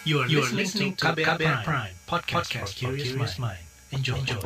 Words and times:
You 0.00 0.24
are, 0.24 0.28
you 0.32 0.40
are 0.40 0.48
listening 0.48 0.96
to 0.96 1.12
KBR, 1.12 1.36
KBR 1.36 1.60
Prime, 1.60 1.60
Prime 1.60 1.94
podcast, 2.08 2.48
podcast 2.48 2.72
for 2.72 2.96
curious 2.96 3.36
mind. 3.36 3.60
Enjoy. 3.92 4.16
Enjoy. 4.16 4.40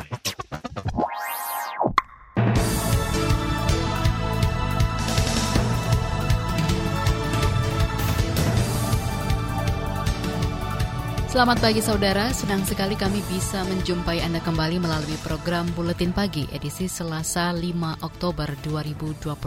Selamat 11.30 11.62
pagi 11.62 11.78
saudara, 11.86 12.34
senang 12.34 12.66
sekali 12.66 12.98
kami 12.98 13.22
bisa 13.30 13.62
menjumpai 13.62 14.26
Anda 14.26 14.42
kembali 14.42 14.82
melalui 14.82 15.14
program 15.22 15.70
Buletin 15.78 16.10
Pagi 16.10 16.50
edisi 16.50 16.90
Selasa 16.90 17.54
5 17.54 18.02
Oktober 18.02 18.58
2021. 18.58 19.38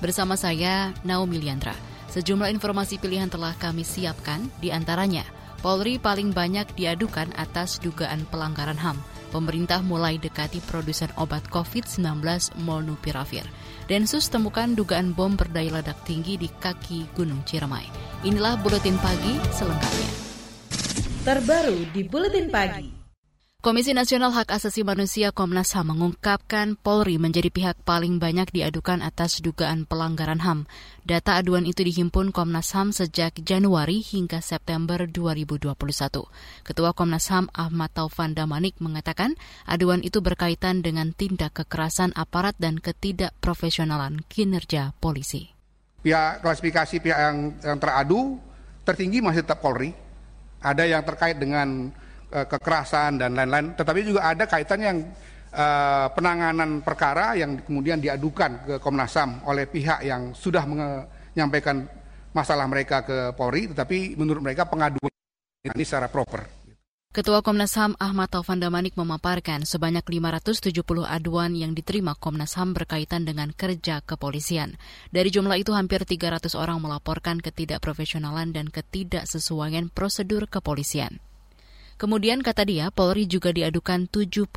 Bersama 0.00 0.32
saya, 0.32 0.96
Naomi 1.04 1.44
Liandra. 1.44 1.99
Sejumlah 2.10 2.50
informasi 2.50 2.98
pilihan 2.98 3.30
telah 3.30 3.54
kami 3.54 3.86
siapkan, 3.86 4.50
di 4.58 4.74
antaranya 4.74 5.22
Polri 5.60 6.00
paling 6.00 6.32
banyak 6.32 6.72
diadukan 6.72 7.36
atas 7.36 7.76
dugaan 7.84 8.24
pelanggaran 8.32 8.80
HAM. 8.80 8.96
Pemerintah 9.28 9.84
mulai 9.84 10.16
dekati 10.16 10.58
produsen 10.64 11.12
obat 11.20 11.44
COVID-19 11.52 12.00
Molnupiravir. 12.64 13.44
Densus 13.84 14.32
temukan 14.32 14.72
dugaan 14.72 15.12
bom 15.12 15.36
berdaya 15.36 15.78
ledak 15.78 16.00
tinggi 16.08 16.40
di 16.40 16.48
kaki 16.48 17.12
Gunung 17.12 17.44
Ciremai. 17.44 17.84
Inilah 18.24 18.56
Buletin 18.58 18.96
Pagi 18.98 19.36
selengkapnya 19.52 20.30
terbaru 21.20 21.84
di 21.92 22.00
Buletin 22.08 22.48
Pagi. 22.48 22.99
Komisi 23.60 23.92
Nasional 23.92 24.32
Hak 24.32 24.56
Asasi 24.56 24.88
Manusia 24.88 25.36
Komnas 25.36 25.76
HAM 25.76 25.92
mengungkapkan 25.92 26.80
Polri 26.80 27.20
menjadi 27.20 27.52
pihak 27.52 27.76
paling 27.84 28.16
banyak 28.16 28.48
diadukan 28.48 29.04
atas 29.04 29.44
dugaan 29.44 29.84
pelanggaran 29.84 30.40
HAM. 30.40 30.64
Data 31.04 31.36
aduan 31.36 31.68
itu 31.68 31.84
dihimpun 31.84 32.32
Komnas 32.32 32.72
HAM 32.72 32.96
sejak 32.96 33.36
Januari 33.44 34.00
hingga 34.00 34.40
September 34.40 35.04
2021. 35.04 35.76
Ketua 36.64 36.96
Komnas 36.96 37.28
HAM 37.28 37.52
Ahmad 37.52 37.92
Taufan 37.92 38.32
Damanik 38.32 38.80
mengatakan 38.80 39.36
aduan 39.68 40.00
itu 40.00 40.24
berkaitan 40.24 40.80
dengan 40.80 41.12
tindak 41.12 41.60
kekerasan 41.60 42.16
aparat 42.16 42.56
dan 42.56 42.80
ketidakprofesionalan 42.80 44.24
kinerja 44.24 44.96
polisi. 45.04 45.52
Pihak 46.00 46.40
klasifikasi 46.40 46.96
pihak 46.96 47.18
yang, 47.20 47.60
yang 47.60 47.76
teradu 47.76 48.40
tertinggi 48.88 49.20
masih 49.20 49.44
tetap 49.44 49.60
Polri, 49.60 49.92
ada 50.64 50.88
yang 50.88 51.04
terkait 51.04 51.36
dengan 51.36 51.92
uh, 52.32 52.46
kekerasan 52.46 53.20
dan 53.20 53.34
lain-lain, 53.36 53.74
tetapi 53.74 54.00
juga 54.06 54.30
ada 54.30 54.46
kaitan 54.46 54.80
yang 54.80 54.98
uh, 55.54 56.06
penanganan 56.14 56.80
perkara 56.80 57.34
yang 57.38 57.60
kemudian 57.62 57.98
diadukan 57.98 58.66
ke 58.66 58.74
Komnas 58.78 59.14
HAM 59.14 59.46
oleh 59.46 59.66
pihak 59.66 60.06
yang 60.06 60.32
sudah 60.34 60.64
menyampaikan 60.66 61.86
masalah 62.30 62.66
mereka 62.70 63.02
ke 63.02 63.34
Polri, 63.34 63.70
tetapi 63.70 64.14
menurut 64.14 64.42
mereka 64.42 64.66
pengaduan 64.70 65.10
ini 65.66 65.84
secara 65.84 66.06
proper. 66.06 66.60
Ketua 67.10 67.42
Komnas 67.42 67.74
HAM 67.74 67.98
Ahmad 67.98 68.30
Taufan 68.30 68.62
Damanik 68.62 68.94
memaparkan 68.94 69.66
sebanyak 69.66 70.06
570 70.06 70.70
aduan 71.10 71.58
yang 71.58 71.74
diterima 71.74 72.14
Komnas 72.14 72.54
HAM 72.54 72.70
berkaitan 72.70 73.26
dengan 73.26 73.50
kerja 73.50 73.98
kepolisian. 73.98 74.78
Dari 75.10 75.26
jumlah 75.34 75.58
itu 75.58 75.74
hampir 75.74 76.06
300 76.06 76.54
orang 76.54 76.78
melaporkan 76.78 77.42
ketidakprofesionalan 77.42 78.54
dan 78.54 78.70
ketidaksesuaian 78.70 79.90
prosedur 79.90 80.46
kepolisian. 80.46 81.18
Kemudian 82.00 82.40
kata 82.40 82.64
dia, 82.64 82.88
Polri 82.88 83.28
juga 83.28 83.52
diadukan 83.52 84.08
78 84.08 84.48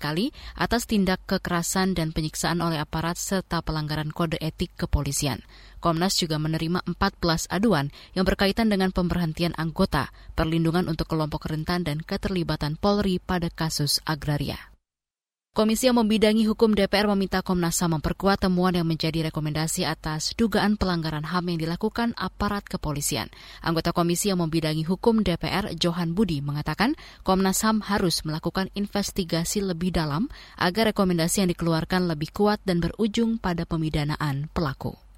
kali 0.00 0.32
atas 0.56 0.88
tindak 0.88 1.20
kekerasan 1.28 1.92
dan 1.92 2.08
penyiksaan 2.16 2.64
oleh 2.64 2.80
aparat 2.80 3.20
serta 3.20 3.60
pelanggaran 3.60 4.08
kode 4.08 4.40
etik 4.40 4.72
kepolisian. 4.80 5.44
Komnas 5.84 6.16
juga 6.16 6.40
menerima 6.40 6.80
14 6.88 7.52
aduan 7.52 7.92
yang 8.16 8.24
berkaitan 8.24 8.72
dengan 8.72 8.96
pemberhentian 8.96 9.52
anggota, 9.60 10.08
perlindungan 10.32 10.88
untuk 10.88 11.04
kelompok 11.04 11.52
rentan 11.52 11.84
dan 11.84 12.00
keterlibatan 12.00 12.80
Polri 12.80 13.20
pada 13.20 13.52
kasus 13.52 14.00
agraria. 14.08 14.72
Komisi 15.50 15.90
yang 15.90 15.98
membidangi 15.98 16.46
hukum 16.46 16.78
DPR 16.78 17.10
meminta 17.10 17.42
Komnas 17.42 17.82
HAM 17.82 17.98
memperkuat 17.98 18.46
temuan 18.46 18.70
yang 18.70 18.86
menjadi 18.86 19.26
rekomendasi 19.34 19.82
atas 19.82 20.30
dugaan 20.38 20.78
pelanggaran 20.78 21.26
HAM 21.26 21.50
yang 21.50 21.58
dilakukan 21.58 22.14
aparat 22.14 22.62
kepolisian. 22.70 23.26
Anggota 23.58 23.90
komisi 23.90 24.30
yang 24.30 24.38
membidangi 24.38 24.86
hukum 24.86 25.26
DPR, 25.26 25.74
Johan 25.74 26.14
Budi, 26.14 26.38
mengatakan 26.38 26.94
Komnas 27.26 27.66
HAM 27.66 27.82
harus 27.82 28.22
melakukan 28.22 28.70
investigasi 28.78 29.58
lebih 29.58 29.90
dalam 29.90 30.30
agar 30.54 30.94
rekomendasi 30.94 31.42
yang 31.42 31.50
dikeluarkan 31.50 32.06
lebih 32.06 32.30
kuat 32.30 32.62
dan 32.62 32.78
berujung 32.78 33.42
pada 33.42 33.66
pemidanaan 33.66 34.46
pelaku. 34.54 35.09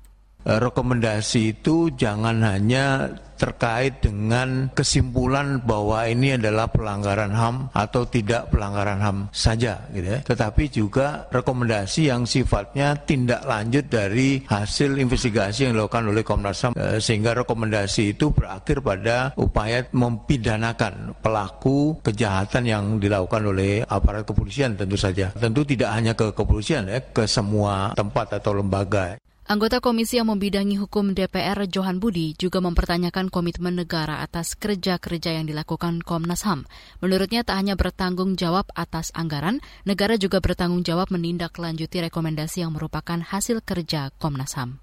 Rekomendasi 0.42 1.56
itu 1.58 1.90
jangan 1.94 2.42
hanya 2.42 3.10
terkait 3.42 3.98
dengan 3.98 4.70
kesimpulan 4.70 5.58
bahwa 5.66 6.06
ini 6.06 6.38
adalah 6.38 6.70
pelanggaran 6.70 7.34
HAM 7.34 7.74
atau 7.74 8.06
tidak 8.06 8.54
pelanggaran 8.54 9.02
HAM 9.02 9.18
saja 9.34 9.82
gitu 9.90 10.14
ya. 10.14 10.20
Tetapi 10.22 10.70
juga 10.70 11.26
rekomendasi 11.26 12.06
yang 12.06 12.22
sifatnya 12.22 12.94
tindak 13.02 13.42
lanjut 13.42 13.90
dari 13.90 14.46
hasil 14.46 14.94
investigasi 14.94 15.66
yang 15.66 15.74
dilakukan 15.74 16.14
oleh 16.14 16.22
Komnas 16.22 16.62
HAM 16.62 16.78
eh, 16.78 17.02
sehingga 17.02 17.34
rekomendasi 17.42 18.14
itu 18.14 18.30
berakhir 18.30 18.78
pada 18.78 19.34
upaya 19.34 19.82
mempidanakan 19.90 21.18
pelaku 21.18 21.98
kejahatan 22.06 22.62
yang 22.62 22.84
dilakukan 23.02 23.42
oleh 23.42 23.82
aparat 23.82 24.22
kepolisian 24.22 24.78
tentu 24.78 24.94
saja. 24.94 25.34
Tentu 25.34 25.66
tidak 25.66 25.90
hanya 25.90 26.14
ke 26.14 26.30
kepolisian 26.30 26.86
ya, 26.86 27.02
ke 27.02 27.26
semua 27.26 27.90
tempat 27.98 28.38
atau 28.38 28.54
lembaga. 28.54 29.18
Anggota 29.42 29.82
komisi 29.82 30.22
yang 30.22 30.30
membidangi 30.30 30.78
hukum 30.78 31.18
DPR 31.18 31.66
Johan 31.66 31.98
Budi 31.98 32.38
juga 32.38 32.62
mempertanyakan 32.62 33.26
komitmen 33.26 33.74
negara 33.74 34.22
atas 34.22 34.54
kerja-kerja 34.54 35.34
yang 35.34 35.50
dilakukan 35.50 35.98
Komnas 36.02 36.46
HAM. 36.46 36.62
Menurutnya 37.02 37.42
tak 37.42 37.58
hanya 37.58 37.74
bertanggung 37.74 38.38
jawab 38.38 38.70
atas 38.78 39.10
anggaran, 39.18 39.58
negara 39.82 40.14
juga 40.14 40.38
bertanggung 40.38 40.86
jawab 40.86 41.10
menindaklanjuti 41.10 42.06
rekomendasi 42.06 42.62
yang 42.62 42.70
merupakan 42.70 43.18
hasil 43.18 43.66
kerja 43.66 44.14
Komnas 44.18 44.54
HAM. 44.54 44.81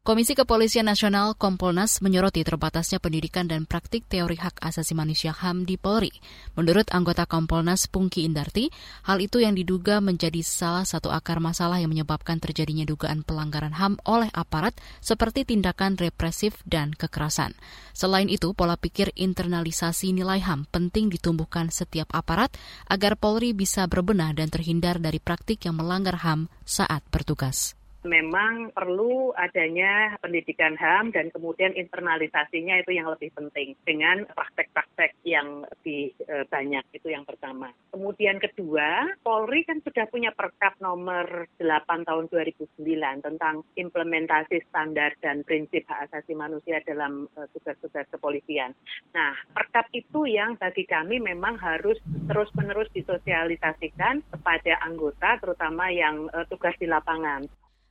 Komisi 0.00 0.32
Kepolisian 0.32 0.88
Nasional 0.88 1.36
Kompolnas 1.36 2.00
menyoroti 2.00 2.40
terbatasnya 2.40 2.96
pendidikan 3.04 3.44
dan 3.44 3.68
praktik 3.68 4.08
teori 4.08 4.32
hak 4.40 4.56
asasi 4.64 4.96
manusia 4.96 5.28
HAM 5.28 5.68
di 5.68 5.76
Polri. 5.76 6.08
Menurut 6.56 6.88
anggota 6.88 7.28
Kompolnas 7.28 7.84
Pungki 7.84 8.24
Indarti, 8.24 8.72
hal 9.04 9.20
itu 9.20 9.44
yang 9.44 9.52
diduga 9.52 10.00
menjadi 10.00 10.40
salah 10.40 10.88
satu 10.88 11.12
akar 11.12 11.44
masalah 11.44 11.84
yang 11.84 11.92
menyebabkan 11.92 12.40
terjadinya 12.40 12.88
dugaan 12.88 13.20
pelanggaran 13.28 13.76
HAM 13.76 14.00
oleh 14.08 14.32
aparat 14.32 14.72
seperti 15.04 15.44
tindakan 15.44 16.00
represif 16.00 16.56
dan 16.64 16.96
kekerasan. 16.96 17.52
Selain 17.92 18.32
itu, 18.32 18.56
pola 18.56 18.80
pikir 18.80 19.12
internalisasi 19.20 20.16
nilai 20.16 20.40
HAM 20.40 20.64
penting 20.72 21.12
ditumbuhkan 21.12 21.68
setiap 21.68 22.08
aparat 22.16 22.48
agar 22.88 23.20
Polri 23.20 23.52
bisa 23.52 23.84
berbenah 23.84 24.32
dan 24.32 24.48
terhindar 24.48 24.96
dari 24.96 25.20
praktik 25.20 25.68
yang 25.68 25.76
melanggar 25.76 26.24
HAM 26.24 26.48
saat 26.64 27.04
bertugas 27.12 27.76
memang 28.04 28.72
perlu 28.72 29.36
adanya 29.36 30.16
pendidikan 30.24 30.72
HAM 30.76 31.12
dan 31.12 31.28
kemudian 31.28 31.76
internalisasinya 31.76 32.80
itu 32.80 32.96
yang 32.96 33.12
lebih 33.12 33.28
penting 33.36 33.76
dengan 33.84 34.24
praktek-praktek 34.32 35.16
yang 35.28 35.64
lebih 35.68 36.16
e, 36.24 36.48
banyak 36.48 36.84
itu 36.96 37.12
yang 37.12 37.28
pertama. 37.28 37.72
Kemudian 37.92 38.40
kedua, 38.40 39.12
Polri 39.20 39.66
kan 39.68 39.84
sudah 39.84 40.08
punya 40.08 40.32
Perkap 40.32 40.80
nomor 40.80 41.50
8 41.60 42.08
tahun 42.08 42.32
2009 42.32 42.80
tentang 43.20 43.60
implementasi 43.76 44.64
standar 44.72 45.12
dan 45.20 45.44
prinsip 45.44 45.84
hak 45.84 46.08
asasi 46.08 46.32
manusia 46.32 46.80
dalam 46.88 47.28
e, 47.36 47.44
tugas-tugas 47.52 48.08
kepolisian. 48.08 48.72
Nah, 49.12 49.36
Perkap 49.52 49.92
itu 49.92 50.24
yang 50.24 50.56
bagi 50.56 50.88
kami 50.88 51.20
memang 51.20 51.60
harus 51.60 52.00
terus-menerus 52.30 52.88
disosialisasikan 52.96 54.24
kepada 54.32 54.80
anggota 54.80 55.36
terutama 55.42 55.92
yang 55.92 56.30
e, 56.32 56.38
tugas 56.48 56.72
di 56.80 56.88
lapangan. 56.88 57.44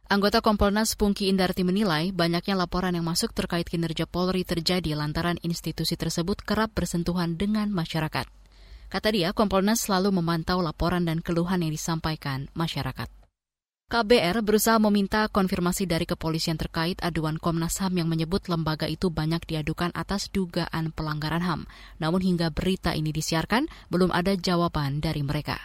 Anggota 0.09 0.41
Kompolnas 0.41 0.97
Pungki 0.97 1.29
Indarti 1.29 1.61
menilai 1.61 2.09
banyaknya 2.09 2.57
laporan 2.57 2.97
yang 2.97 3.05
masuk 3.05 3.29
terkait 3.29 3.69
kinerja 3.69 4.09
Polri 4.09 4.41
terjadi 4.41 4.97
lantaran 4.97 5.37
institusi 5.45 5.93
tersebut 5.93 6.41
kerap 6.41 6.73
bersentuhan 6.73 7.37
dengan 7.37 7.69
masyarakat. 7.69 8.25
Kata 8.89 9.09
dia, 9.13 9.37
Kompolnas 9.37 9.85
selalu 9.85 10.09
memantau 10.17 10.65
laporan 10.65 11.05
dan 11.05 11.21
keluhan 11.21 11.61
yang 11.61 11.69
disampaikan 11.69 12.49
masyarakat. 12.57 13.05
KBR 13.93 14.41
berusaha 14.41 14.81
meminta 14.81 15.29
konfirmasi 15.29 15.85
dari 15.85 16.09
kepolisian 16.09 16.57
terkait 16.57 16.97
aduan 17.05 17.37
Komnas 17.37 17.77
HAM 17.77 18.01
yang 18.01 18.09
menyebut 18.09 18.49
lembaga 18.49 18.89
itu 18.89 19.13
banyak 19.13 19.45
diadukan 19.45 19.93
atas 19.93 20.33
dugaan 20.33 20.89
pelanggaran 20.89 21.45
HAM. 21.45 21.61
Namun 22.01 22.25
hingga 22.25 22.49
berita 22.49 22.97
ini 22.97 23.13
disiarkan, 23.13 23.69
belum 23.93 24.09
ada 24.09 24.33
jawaban 24.33 25.05
dari 25.05 25.21
mereka. 25.21 25.61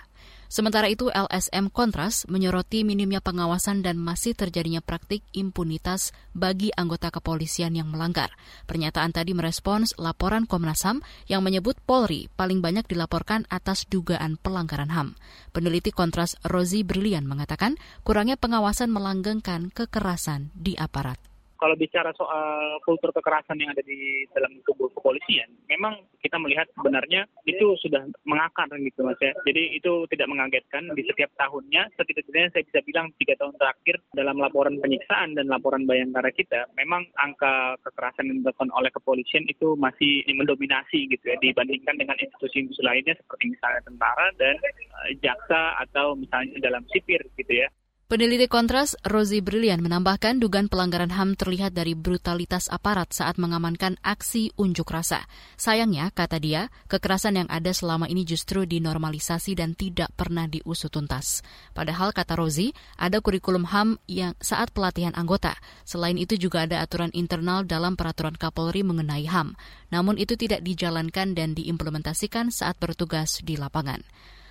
Sementara 0.55 0.87
itu, 0.87 1.11
LSM 1.11 1.67
Kontras 1.67 2.31
menyoroti 2.31 2.87
minimnya 2.87 3.19
pengawasan 3.19 3.83
dan 3.83 3.99
masih 3.99 4.39
terjadinya 4.39 4.79
praktik 4.79 5.27
impunitas 5.35 6.15
bagi 6.31 6.71
anggota 6.79 7.11
kepolisian 7.11 7.75
yang 7.75 7.91
melanggar. 7.91 8.31
Pernyataan 8.71 9.11
tadi 9.11 9.35
merespons 9.35 9.99
laporan 9.99 10.47
Komnas 10.47 10.87
HAM 10.87 11.03
yang 11.27 11.43
menyebut 11.43 11.75
Polri 11.83 12.31
paling 12.39 12.63
banyak 12.63 12.87
dilaporkan 12.87 13.51
atas 13.51 13.91
dugaan 13.91 14.39
pelanggaran 14.39 14.95
HAM. 14.95 15.19
Peneliti 15.51 15.91
Kontras 15.91 16.39
Rozi 16.47 16.87
Brilian 16.87 17.27
mengatakan 17.27 17.75
kurangnya 18.07 18.39
pengawasan 18.39 18.95
melanggengkan 18.95 19.75
kekerasan 19.75 20.55
di 20.55 20.79
aparat. 20.79 21.34
Kalau 21.59 21.75
bicara 21.79 22.11
soal 22.19 22.79
kultur 22.83 23.15
kekerasan 23.15 23.61
yang 23.63 23.73
ada 23.73 23.83
di 23.87 24.27
dalam 24.35 24.59
tubuh 24.67 24.91
kepolisian, 24.93 25.49
memang 25.71 26.03
kita 26.21 26.37
melihat 26.41 26.67
sebenarnya 26.77 27.29
itu 27.47 27.77
sudah 27.81 28.05
mengakar 28.27 28.67
gitu 28.75 29.07
mas 29.07 29.21
ya. 29.21 29.33
Jadi 29.47 29.77
itu 29.77 30.09
tidak 30.11 30.29
mengagetkan 30.29 30.91
di 30.97 31.03
setiap 31.07 31.31
tahunnya. 31.39 31.93
Setidaknya 31.95 32.51
saya 32.53 32.65
bisa 32.67 32.81
bilang 32.85 33.13
tiga 33.21 33.39
tahun 33.39 33.55
terakhir 33.61 33.97
dalam 34.17 34.37
laporan 34.41 34.81
penyiksaan 34.81 35.37
dan 35.39 35.47
laporan 35.49 35.85
bayangkara 35.85 36.33
kita, 36.35 36.67
memang 36.75 37.07
angka 37.21 37.79
kekerasan 37.87 38.31
yang 38.31 38.39
dilakukan 38.43 38.73
oleh 38.75 38.91
kepolisian 38.91 39.45
itu 39.47 39.77
masih 39.79 40.25
mendominasi 40.33 41.07
gitu 41.13 41.25
ya 41.25 41.37
dibandingkan 41.41 41.97
dengan 42.01 42.17
institusi-institusi 42.19 42.83
lainnya 42.83 43.15
seperti 43.19 43.55
misalnya 43.55 43.81
tentara 43.87 44.27
dan 44.41 44.55
uh, 44.59 45.11
jaksa 45.21 45.79
atau 45.87 46.19
misalnya 46.19 46.59
dalam 46.61 46.83
sipir 46.91 47.21
gitu 47.39 47.53
ya. 47.53 47.69
Peneliti 48.05 48.53
Kontras, 48.53 49.01
Rosie 49.01 49.41
Brilian 49.41 49.81
menambahkan 49.81 50.37
dugaan 50.37 50.69
pelanggaran 50.69 51.09
HAM 51.09 51.41
terlihat 51.41 51.73
dari 51.73 51.97
brutalitas 51.97 52.69
aparat 52.69 53.17
saat 53.17 53.41
mengamankan 53.41 53.97
aksi 54.05 54.53
unjuk 54.61 54.93
rasa. 54.93 55.25
Sayangnya, 55.57 56.13
kata 56.13 56.37
dia, 56.37 56.69
kekerasan 56.93 57.41
yang 57.41 57.49
ada 57.49 57.73
selama 57.73 58.05
ini 58.05 58.29
justru 58.29 58.69
dinormalisasi 58.69 59.57
dan 59.57 59.73
tidak 59.73 60.13
pernah 60.21 60.45
diusut 60.45 60.93
tuntas. 60.93 61.41
Padahal, 61.73 62.13
kata 62.13 62.37
Rosie, 62.37 62.77
ada 63.01 63.25
kurikulum 63.25 63.65
HAM 63.73 63.97
yang 64.05 64.37
saat 64.37 64.69
pelatihan 64.77 65.17
anggota. 65.17 65.57
Selain 65.89 66.21
itu 66.21 66.37
juga 66.37 66.69
ada 66.69 66.85
aturan 66.85 67.09
internal 67.17 67.65
dalam 67.65 67.97
peraturan 67.97 68.37
Kapolri 68.37 68.85
mengenai 68.85 69.25
HAM. 69.25 69.57
Namun 69.89 70.21
itu 70.21 70.37
tidak 70.37 70.61
dijalankan 70.61 71.33
dan 71.33 71.57
diimplementasikan 71.57 72.53
saat 72.53 72.77
bertugas 72.77 73.41
di 73.41 73.57
lapangan. 73.57 74.05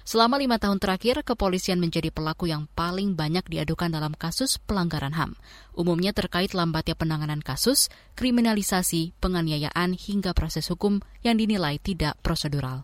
Selama 0.04 0.36
lima 0.36 0.60
tahun 0.60 0.84
terakhir, 0.84 1.24
kepolisian 1.24 1.80
menjadi 1.80 2.12
pelaku 2.12 2.52
yang 2.52 2.68
paling 2.76 3.16
banyak 3.16 3.48
diadukan 3.48 3.88
dalam 3.88 4.12
kasus 4.12 4.60
pelanggaran 4.60 5.16
HAM. 5.16 5.40
Umumnya 5.72 6.12
terkait 6.12 6.52
lambatnya 6.52 6.94
penanganan 6.94 7.40
kasus, 7.40 7.88
kriminalisasi, 8.20 9.16
penganiayaan, 9.24 9.96
hingga 9.96 10.36
proses 10.36 10.68
hukum 10.68 11.00
yang 11.24 11.40
dinilai 11.40 11.80
tidak 11.80 12.20
prosedural. 12.20 12.84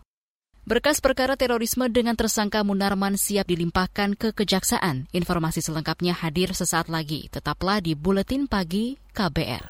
Berkas 0.64 1.00
perkara 1.00 1.36
terorisme 1.36 1.88
dengan 1.88 2.16
tersangka 2.16 2.64
Munarman 2.64 3.16
siap 3.16 3.48
dilimpahkan 3.48 4.16
ke 4.16 4.28
kejaksaan. 4.32 5.08
Informasi 5.12 5.64
selengkapnya 5.64 6.16
hadir 6.16 6.52
sesaat 6.56 6.88
lagi. 6.92 7.28
Tetaplah 7.32 7.84
di 7.84 7.96
Buletin 7.96 8.48
Pagi 8.48 8.96
KBR. 9.12 9.64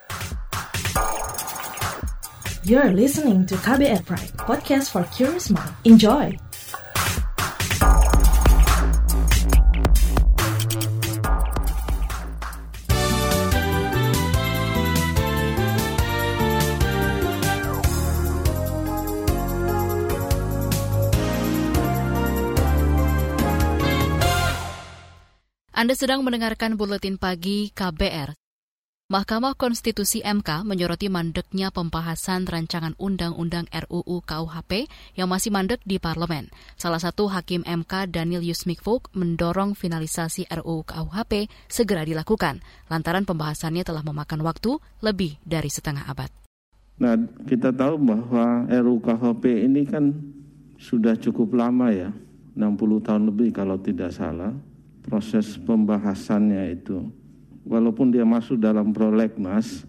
You're 2.62 2.92
listening 2.92 3.48
to 3.48 3.56
KBR 3.56 4.04
Pride, 4.04 4.36
podcast 4.36 4.92
for 4.92 5.08
curious 5.16 5.48
mind. 5.48 5.72
Enjoy! 5.88 6.49
Anda 25.80 25.96
sedang 25.96 26.20
mendengarkan 26.20 26.76
buletin 26.76 27.16
pagi 27.16 27.72
KBR. 27.72 28.36
Mahkamah 29.08 29.56
Konstitusi 29.56 30.20
MK 30.20 30.60
menyoroti 30.68 31.08
mandeknya 31.08 31.72
pembahasan 31.72 32.44
rancangan 32.44 32.92
undang-undang 33.00 33.64
RUU 33.72 34.20
KUHP 34.20 34.92
yang 35.16 35.32
masih 35.32 35.48
mandek 35.48 35.80
di 35.88 35.96
parlemen. 35.96 36.52
Salah 36.76 37.00
satu 37.00 37.32
hakim 37.32 37.64
MK 37.64 38.12
Daniel 38.12 38.44
Yusmikvok 38.44 39.08
mendorong 39.16 39.72
finalisasi 39.72 40.52
RUU 40.52 40.84
KUHP 40.84 41.48
segera 41.72 42.04
dilakukan 42.04 42.60
lantaran 42.92 43.24
pembahasannya 43.24 43.80
telah 43.80 44.04
memakan 44.04 44.44
waktu 44.44 44.76
lebih 45.00 45.40
dari 45.48 45.72
setengah 45.72 46.04
abad. 46.04 46.28
Nah, 47.00 47.16
kita 47.48 47.72
tahu 47.72 47.96
bahwa 47.96 48.68
RUU 48.68 49.00
KUHP 49.00 49.64
ini 49.64 49.88
kan 49.88 50.12
sudah 50.76 51.16
cukup 51.16 51.56
lama 51.56 51.88
ya, 51.88 52.12
60 52.52 53.00
tahun 53.00 53.32
lebih 53.32 53.56
kalau 53.56 53.80
tidak 53.80 54.12
salah 54.12 54.52
proses 55.04 55.56
pembahasannya 55.60 56.76
itu. 56.76 57.08
Walaupun 57.64 58.12
dia 58.12 58.24
masuk 58.24 58.60
dalam 58.60 58.90
prolegnas, 58.90 59.84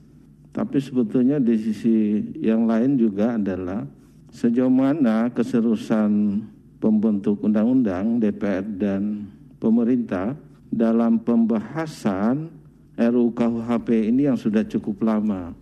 tapi 0.51 0.83
sebetulnya 0.83 1.39
di 1.39 1.55
sisi 1.55 2.19
yang 2.43 2.67
lain 2.67 2.99
juga 2.99 3.39
adalah 3.39 3.87
sejauh 4.31 4.71
mana 4.71 5.31
keserusan 5.31 6.43
pembentuk 6.79 7.39
undang-undang 7.43 8.19
DPR 8.19 8.63
dan 8.63 9.27
pemerintah 9.61 10.35
dalam 10.71 11.19
pembahasan 11.19 12.51
RUU 12.95 13.31
KUHP 13.31 14.11
ini 14.11 14.27
yang 14.27 14.39
sudah 14.39 14.67
cukup 14.67 15.03
lama. 15.03 15.55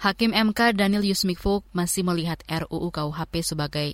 Hakim 0.00 0.32
MK 0.32 0.80
Daniel 0.80 1.04
Yusmikvo 1.04 1.60
masih 1.76 2.02
melihat 2.02 2.40
RUU 2.48 2.88
KUHP 2.88 3.44
sebagai 3.44 3.88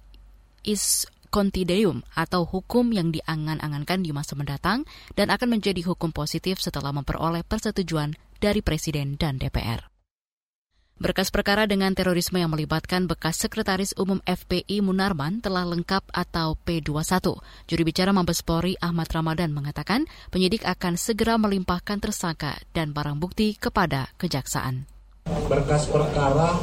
is 0.63 1.07
kontideum 1.29 2.07
atau 2.15 2.47
hukum 2.47 2.95
yang 2.95 3.13
diangan-angankan 3.13 4.01
di 4.01 4.15
masa 4.15 4.39
mendatang 4.39 4.89
dan 5.19 5.29
akan 5.29 5.59
menjadi 5.59 5.83
hukum 5.85 6.15
positif 6.15 6.63
setelah 6.63 6.95
memperoleh 6.95 7.45
persetujuan 7.45 8.17
dari 8.39 8.65
Presiden 8.65 9.21
dan 9.21 9.37
DPR. 9.37 9.97
Berkas 10.97 11.29
perkara 11.29 11.69
dengan 11.69 11.93
terorisme 11.93 12.41
yang 12.41 12.49
melibatkan 12.49 13.05
bekas 13.05 13.37
Sekretaris 13.37 13.93
Umum 14.01 14.25
FPI 14.25 14.81
Munarman 14.81 15.45
telah 15.45 15.69
lengkap 15.69 16.09
atau 16.09 16.57
P21. 16.65 17.37
Juri 17.69 17.83
bicara 17.85 18.17
Mabes 18.17 18.41
Polri 18.41 18.81
Ahmad 18.81 19.13
Ramadan 19.13 19.53
mengatakan 19.53 20.09
penyidik 20.33 20.65
akan 20.65 20.97
segera 20.97 21.37
melimpahkan 21.37 22.01
tersangka 22.01 22.57
dan 22.73 22.97
barang 22.97 23.21
bukti 23.21 23.61
kepada 23.61 24.09
kejaksaan. 24.17 24.89
Berkas 25.29 25.85
perkara 25.93 26.57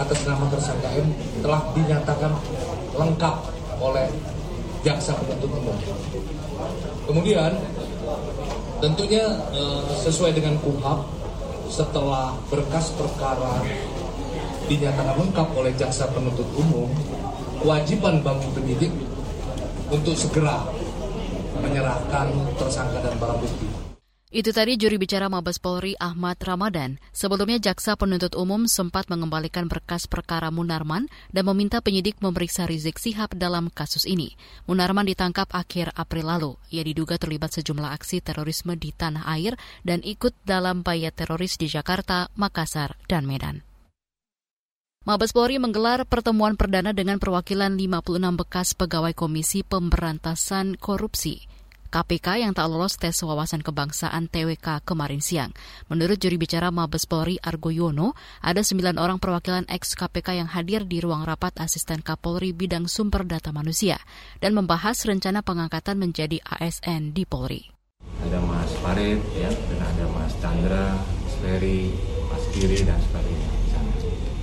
atas 0.00 0.20
nama 0.24 0.48
tersangka 0.48 0.88
M 0.96 1.12
telah 1.44 1.60
dinyatakan 1.76 2.32
lengkap 2.96 3.57
oleh 3.78 4.08
jaksa 4.82 5.14
penuntut 5.18 5.50
umum. 5.50 5.76
Kemudian 7.06 7.52
tentunya 8.78 9.24
eh, 9.54 9.82
sesuai 10.02 10.34
dengan 10.34 10.58
KUHAP 10.62 11.00
setelah 11.68 12.32
berkas 12.48 12.96
perkara 12.96 13.60
dinyatakan 14.68 15.16
lengkap 15.16 15.48
oleh 15.56 15.72
jaksa 15.76 16.08
penuntut 16.12 16.48
umum, 16.56 16.88
kewajiban 17.64 18.20
bagi 18.20 18.48
penyidik 18.52 18.92
untuk 19.88 20.12
segera 20.12 20.64
menyerahkan 21.60 22.28
tersangka 22.60 23.00
dan 23.00 23.16
barang 23.16 23.40
bukti. 23.40 23.67
Itu 24.28 24.52
tadi 24.52 24.76
juri 24.76 25.00
bicara 25.00 25.32
Mabes 25.32 25.56
Polri 25.56 25.96
Ahmad 25.96 26.36
Ramadan. 26.44 27.00
Sebelumnya 27.16 27.56
jaksa 27.56 27.96
penuntut 27.96 28.36
umum 28.36 28.68
sempat 28.68 29.08
mengembalikan 29.08 29.72
berkas 29.72 30.04
perkara 30.04 30.52
Munarman 30.52 31.08
dan 31.32 31.48
meminta 31.48 31.80
penyidik 31.80 32.20
memeriksa 32.20 32.68
Rizik 32.68 33.00
Sihab 33.00 33.32
dalam 33.40 33.72
kasus 33.72 34.04
ini. 34.04 34.36
Munarman 34.68 35.08
ditangkap 35.08 35.48
akhir 35.48 35.96
April 35.96 36.28
lalu. 36.28 36.52
Ia 36.68 36.84
diduga 36.84 37.16
terlibat 37.16 37.56
sejumlah 37.56 37.88
aksi 37.88 38.20
terorisme 38.20 38.76
di 38.76 38.92
tanah 38.92 39.24
air 39.32 39.56
dan 39.80 40.04
ikut 40.04 40.36
dalam 40.44 40.84
bayat 40.84 41.16
teroris 41.16 41.56
di 41.56 41.64
Jakarta, 41.72 42.28
Makassar, 42.36 43.00
dan 43.08 43.24
Medan. 43.24 43.64
Mabes 45.08 45.32
Polri 45.32 45.56
menggelar 45.56 46.04
pertemuan 46.04 46.52
perdana 46.52 46.92
dengan 46.92 47.16
perwakilan 47.16 47.80
56 47.80 48.44
bekas 48.44 48.76
pegawai 48.76 49.16
Komisi 49.16 49.64
Pemberantasan 49.64 50.76
Korupsi. 50.76 51.48
KPK 51.88 52.44
yang 52.44 52.52
tak 52.52 52.68
lolos 52.68 53.00
tes 53.00 53.16
wawasan 53.24 53.64
kebangsaan 53.64 54.28
TWK 54.28 54.84
kemarin 54.84 55.24
siang. 55.24 55.56
Menurut 55.88 56.20
juri 56.20 56.36
bicara 56.36 56.68
Mabes 56.68 57.08
Polri 57.08 57.40
Argo 57.40 57.72
Yono, 57.72 58.12
ada 58.44 58.60
sembilan 58.60 59.00
orang 59.00 59.16
perwakilan 59.16 59.64
ex-KPK 59.66 60.36
yang 60.36 60.48
hadir 60.52 60.84
di 60.84 61.00
ruang 61.00 61.24
rapat 61.24 61.56
asisten 61.64 62.04
Kapolri 62.04 62.52
bidang 62.52 62.86
sumber 62.86 63.24
data 63.24 63.50
manusia 63.50 63.96
dan 64.44 64.52
membahas 64.52 65.00
rencana 65.08 65.40
pengangkatan 65.40 65.96
menjadi 65.96 66.44
ASN 66.44 67.16
di 67.16 67.24
Polri. 67.24 67.64
Ada 68.22 68.38
Mas 68.44 68.72
Farid, 68.84 69.20
ya, 69.34 69.48
dan 69.48 69.80
ada 69.80 70.04
Mas 70.12 70.32
Chandra, 70.38 70.86
Mas 71.00 71.34
Ferry, 71.40 71.90
Mas 72.28 72.44
Kiri, 72.52 72.78
dan 72.84 73.00
sebagainya. 73.00 73.50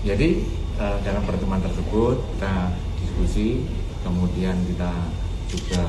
Jadi 0.05 0.29
eh, 0.77 0.97
dalam 1.01 1.25
pertemuan 1.25 1.61
tersebut 1.65 2.21
kita 2.37 2.69
diskusi, 3.01 3.65
kemudian 4.05 4.53
kita 4.69 4.93
juga 5.49 5.81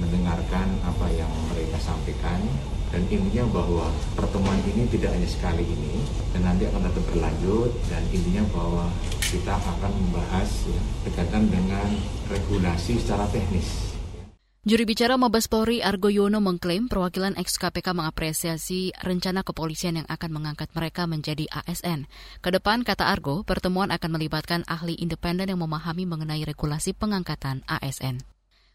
mendengarkan 0.00 0.68
apa 0.86 1.06
yang 1.12 1.30
mereka 1.52 1.78
sampaikan 1.82 2.40
dan 2.88 3.04
intinya 3.12 3.44
bahwa 3.52 3.92
pertemuan 4.16 4.56
ini 4.64 4.88
tidak 4.88 5.12
hanya 5.12 5.28
sekali 5.28 5.64
ini 5.64 6.00
dan 6.32 6.48
nanti 6.48 6.64
akan 6.64 6.88
tetap 6.88 7.04
berlanjut 7.12 7.70
dan 7.92 8.02
intinya 8.08 8.44
bahwa 8.48 8.88
kita 9.20 9.54
akan 9.60 9.92
membahas 9.92 10.48
ya, 10.64 10.80
berkaitan 11.04 11.52
dengan 11.52 11.88
regulasi 12.32 12.96
secara 12.96 13.28
teknis. 13.28 13.88
Juri 14.68 14.84
bicara 14.84 15.16
Mabes 15.16 15.48
Polri 15.48 15.80
Argo 15.80 16.12
Yono 16.12 16.44
mengklaim 16.44 16.92
perwakilan 16.92 17.40
ex-KPK 17.40 17.88
mengapresiasi 17.96 18.92
rencana 19.00 19.40
kepolisian 19.40 19.96
yang 19.96 20.08
akan 20.12 20.28
mengangkat 20.28 20.68
mereka 20.76 21.08
menjadi 21.08 21.48
ASN. 21.48 22.04
Ke 22.44 22.52
depan, 22.52 22.84
kata 22.84 23.08
Argo, 23.08 23.48
pertemuan 23.48 23.88
akan 23.88 24.20
melibatkan 24.20 24.68
ahli 24.68 24.92
independen 25.00 25.48
yang 25.48 25.64
memahami 25.64 26.04
mengenai 26.04 26.44
regulasi 26.44 26.92
pengangkatan 26.92 27.64
ASN. 27.64 28.20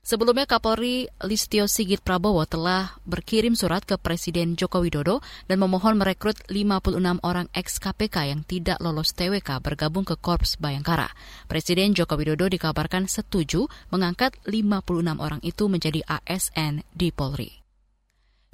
Sebelumnya 0.04 0.44
Kapolri 0.44 1.08
Listio 1.24 1.64
Sigit 1.64 2.04
Prabowo 2.04 2.44
telah 2.44 3.00
berkirim 3.08 3.56
surat 3.56 3.88
ke 3.88 3.96
Presiden 3.96 4.60
Joko 4.60 4.84
Widodo 4.84 5.24
dan 5.48 5.64
memohon 5.64 5.96
merekrut 5.96 6.44
56 6.52 7.24
orang 7.24 7.48
ex-KPK 7.56 8.36
yang 8.36 8.44
tidak 8.44 8.84
lolos 8.84 9.16
TWK 9.16 9.64
bergabung 9.64 10.04
ke 10.04 10.20
Korps 10.20 10.60
Bayangkara. 10.60 11.08
Presiden 11.48 11.96
Joko 11.96 12.20
Widodo 12.20 12.52
dikabarkan 12.52 13.08
setuju 13.08 13.72
mengangkat 13.96 14.36
56 14.44 15.24
orang 15.24 15.40
itu 15.40 15.72
menjadi 15.72 16.04
ASN 16.04 16.84
di 16.92 17.08
Polri. 17.16 17.63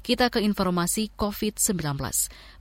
Kita 0.00 0.32
ke 0.32 0.40
informasi 0.40 1.12
COVID-19. 1.12 1.76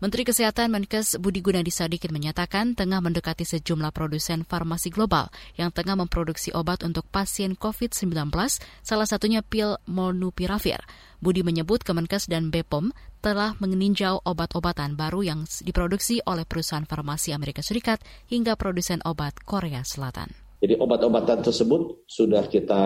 Menteri 0.03 0.23
Kesehatan 0.27 0.75
Menkes 0.75 1.15
Budi 1.23 1.39
Gunadi 1.39 1.71
Sadikin 1.71 2.11
menyatakan 2.11 2.75
tengah 2.75 2.99
mendekati 2.99 3.47
sejumlah 3.47 3.95
produsen 3.95 4.43
farmasi 4.43 4.91
global 4.91 5.31
yang 5.55 5.71
tengah 5.71 5.95
memproduksi 5.95 6.51
obat 6.51 6.83
untuk 6.83 7.07
pasien 7.07 7.55
COVID-19, 7.55 8.35
salah 8.83 9.07
satunya 9.07 9.39
pil 9.39 9.79
molnupiravir. 9.87 10.83
Budi 11.23 11.39
menyebut 11.39 11.87
Kemenkes 11.87 12.27
dan 12.27 12.51
BPOM 12.51 12.91
telah 13.23 13.55
meninjau 13.63 14.19
obat-obatan 14.27 14.99
baru 14.99 15.23
yang 15.23 15.47
diproduksi 15.63 16.19
oleh 16.27 16.43
perusahaan 16.43 16.83
farmasi 16.83 17.31
Amerika 17.31 17.63
Serikat 17.63 18.03
hingga 18.27 18.59
produsen 18.59 18.99
obat 19.07 19.39
Korea 19.47 19.87
Selatan. 19.87 20.27
Jadi 20.59 20.75
obat-obatan 20.75 21.39
tersebut 21.39 22.03
sudah 22.03 22.43
kita 22.51 22.83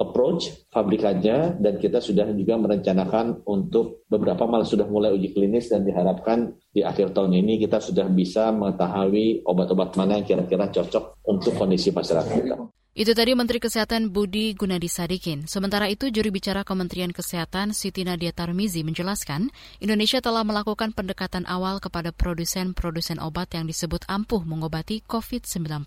approach 0.00 0.66
pabrikannya 0.72 1.60
dan 1.60 1.76
kita 1.76 2.00
sudah 2.00 2.24
juga 2.32 2.56
merencanakan 2.56 3.44
untuk 3.44 4.08
beberapa 4.08 4.48
malah 4.48 4.64
sudah 4.64 4.88
mulai 4.88 5.12
uji 5.12 5.36
klinis 5.36 5.68
dan 5.68 5.84
diharapkan 5.84 6.56
di 6.72 6.80
akhir 6.80 7.12
tahun 7.12 7.36
ini 7.36 7.60
kita 7.60 7.78
sudah 7.84 8.08
bisa 8.08 8.48
mengetahui 8.50 9.44
obat-obat 9.44 10.00
mana 10.00 10.16
yang 10.16 10.26
kira-kira 10.26 10.72
cocok 10.72 11.20
untuk 11.28 11.52
kondisi 11.54 11.92
masyarakat 11.92 12.32
kita. 12.32 12.56
Itu 13.00 13.16
tadi 13.16 13.32
Menteri 13.32 13.64
Kesehatan 13.64 14.12
Budi 14.12 14.52
Gunadi 14.52 14.84
Sadikin. 14.84 15.48
Sementara 15.48 15.88
itu, 15.88 16.12
juri 16.12 16.28
bicara 16.28 16.68
Kementerian 16.68 17.16
Kesehatan 17.16 17.72
Siti 17.72 18.04
Nadia 18.04 18.28
Tarmizi 18.28 18.84
menjelaskan, 18.84 19.48
Indonesia 19.80 20.20
telah 20.20 20.44
melakukan 20.44 20.92
pendekatan 20.92 21.48
awal 21.48 21.80
kepada 21.80 22.12
produsen-produsen 22.12 23.16
obat 23.16 23.56
yang 23.56 23.64
disebut 23.64 24.04
ampuh 24.04 24.44
mengobati 24.44 25.00
COVID-19. 25.08 25.80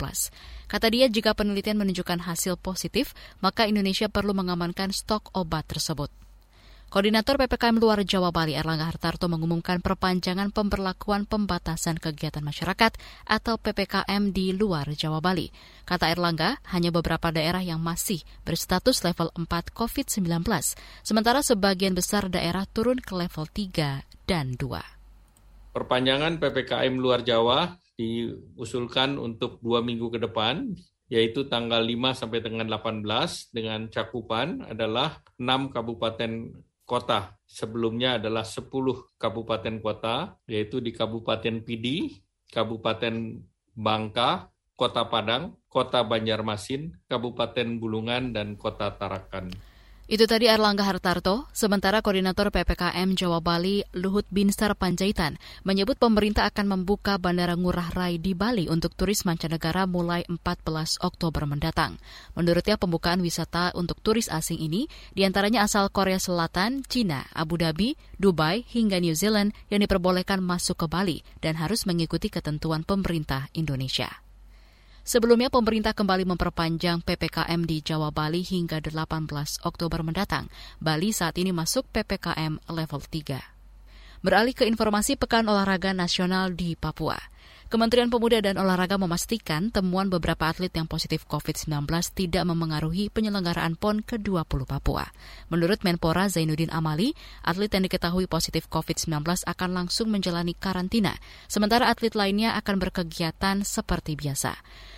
Kata 0.65 0.87
dia, 0.89 1.05
jika 1.05 1.37
penelitian 1.37 1.77
menunjukkan 1.85 2.25
hasil 2.25 2.57
positif, 2.57 3.13
maka 3.45 3.69
Indonesia 3.69 4.09
perlu 4.09 4.33
mengamankan 4.33 4.89
stok 4.89 5.29
obat 5.37 5.69
tersebut. 5.69 6.22
Koordinator 6.93 7.41
PPKM 7.41 7.81
Luar 7.81 8.05
Jawa 8.05 8.29
Bali 8.29 8.53
Erlangga 8.53 8.85
Hartarto 8.85 9.25
mengumumkan 9.25 9.81
perpanjangan 9.81 10.53
pemberlakuan 10.53 11.25
pembatasan 11.25 11.97
kegiatan 11.97 12.45
masyarakat 12.45 12.93
atau 13.25 13.57
PPKM 13.57 14.29
di 14.29 14.53
luar 14.53 14.93
Jawa 14.93 15.17
Bali. 15.17 15.49
Kata 15.89 16.13
Erlangga, 16.13 16.61
hanya 16.69 16.93
beberapa 16.93 17.33
daerah 17.33 17.65
yang 17.65 17.81
masih 17.81 18.21
berstatus 18.45 19.01
level 19.01 19.33
4 19.33 19.73
COVID-19, 19.73 20.45
sementara 21.01 21.41
sebagian 21.41 21.97
besar 21.97 22.29
daerah 22.29 22.69
turun 22.69 23.01
ke 23.01 23.17
level 23.17 23.49
3 23.49 24.29
dan 24.29 24.53
2. 24.53 25.73
Perpanjangan 25.73 26.37
PPKM 26.37 26.93
luar 26.93 27.25
Jawa 27.25 27.73
diusulkan 27.97 29.17
untuk 29.17 29.57
dua 29.65 29.81
minggu 29.81 30.13
ke 30.13 30.21
depan, 30.21 30.77
yaitu 31.09 31.49
tanggal 31.49 31.81
5 31.81 32.21
sampai 32.21 32.37
dengan 32.45 32.69
18 32.69 33.01
dengan 33.49 33.89
cakupan 33.89 34.69
adalah 34.69 35.25
6 35.41 35.73
kabupaten 35.73 36.53
kota. 36.83 37.39
Sebelumnya 37.47 38.19
adalah 38.21 38.43
10 38.43 38.69
kabupaten 39.19 39.75
kota, 39.79 40.37
yaitu 40.49 40.79
di 40.81 40.91
Kabupaten 40.91 41.61
Pidi, 41.63 42.23
Kabupaten 42.49 43.39
Bangka, 43.73 44.53
Kota 44.73 45.05
Padang, 45.05 45.57
Kota 45.69 46.01
Banjarmasin, 46.01 46.97
Kabupaten 47.05 47.77
Bulungan, 47.77 48.33
dan 48.33 48.57
Kota 48.57 48.93
Tarakan. 48.93 49.53
Itu 50.03 50.27
tadi 50.27 50.51
Erlangga 50.51 50.83
Hartarto, 50.83 51.47
sementara 51.55 52.03
Koordinator 52.03 52.51
PPKM 52.51 53.15
Jawa 53.15 53.39
Bali 53.39 53.87
Luhut 53.95 54.27
Binsar 54.27 54.75
Panjaitan 54.75 55.39
menyebut 55.63 55.95
pemerintah 55.95 56.43
akan 56.43 56.75
membuka 56.75 57.15
Bandara 57.15 57.55
Ngurah 57.55 57.95
Rai 57.95 58.19
di 58.19 58.35
Bali 58.35 58.67
untuk 58.67 58.91
turis 58.99 59.23
mancanegara 59.23 59.87
mulai 59.87 60.27
14 60.27 60.99
Oktober 61.07 61.47
mendatang. 61.47 61.95
Menurutnya 62.35 62.75
pembukaan 62.75 63.23
wisata 63.23 63.71
untuk 63.79 64.03
turis 64.03 64.27
asing 64.27 64.59
ini 64.59 64.91
di 65.15 65.23
antaranya 65.23 65.63
asal 65.63 65.87
Korea 65.87 66.19
Selatan, 66.19 66.83
Cina, 66.83 67.23
Abu 67.31 67.55
Dhabi, 67.55 67.95
Dubai, 68.19 68.67
hingga 68.67 68.99
New 68.99 69.15
Zealand 69.15 69.55
yang 69.71 69.87
diperbolehkan 69.87 70.43
masuk 70.43 70.83
ke 70.83 70.87
Bali 70.91 71.23
dan 71.39 71.55
harus 71.55 71.87
mengikuti 71.87 72.27
ketentuan 72.27 72.83
pemerintah 72.83 73.47
Indonesia. 73.55 74.11
Sebelumnya 75.03 75.51
pemerintah 75.51 75.91
kembali 75.91 76.23
memperpanjang 76.23 77.03
PPKM 77.03 77.67
di 77.67 77.83
Jawa 77.83 78.15
Bali 78.15 78.39
hingga 78.39 78.79
18 78.79 79.27
Oktober 79.67 79.99
mendatang. 79.99 80.47
Bali 80.79 81.11
saat 81.11 81.35
ini 81.35 81.51
masuk 81.51 81.83
PPKM 81.91 82.63
level 82.71 83.03
3. 83.03 84.23
Beralih 84.23 84.55
ke 84.55 84.63
informasi 84.63 85.19
Pekan 85.19 85.43
Olahraga 85.51 85.91
Nasional 85.91 86.55
di 86.55 86.79
Papua. 86.79 87.19
Kementerian 87.67 88.07
Pemuda 88.07 88.37
dan 88.37 88.61
Olahraga 88.61 89.01
memastikan 89.01 89.73
temuan 89.73 90.05
beberapa 90.05 90.45
atlet 90.45 90.69
yang 90.71 90.85
positif 90.85 91.25
COVID-19 91.25 91.89
tidak 92.13 92.45
memengaruhi 92.45 93.09
penyelenggaraan 93.09 93.75
PON 93.81 94.05
ke-20 94.05 94.69
Papua. 94.69 95.09
Menurut 95.49 95.81
Menpora 95.81 96.29
Zainuddin 96.29 96.69
Amali, 96.69 97.17
atlet 97.41 97.73
yang 97.73 97.83
diketahui 97.89 98.29
positif 98.29 98.69
COVID-19 98.69 99.25
akan 99.49 99.69
langsung 99.73 100.13
menjalani 100.13 100.53
karantina, 100.53 101.17
sementara 101.49 101.89
atlet 101.89 102.13
lainnya 102.13 102.53
akan 102.61 102.77
berkegiatan 102.77 103.65
seperti 103.65 104.21
biasa. 104.21 104.53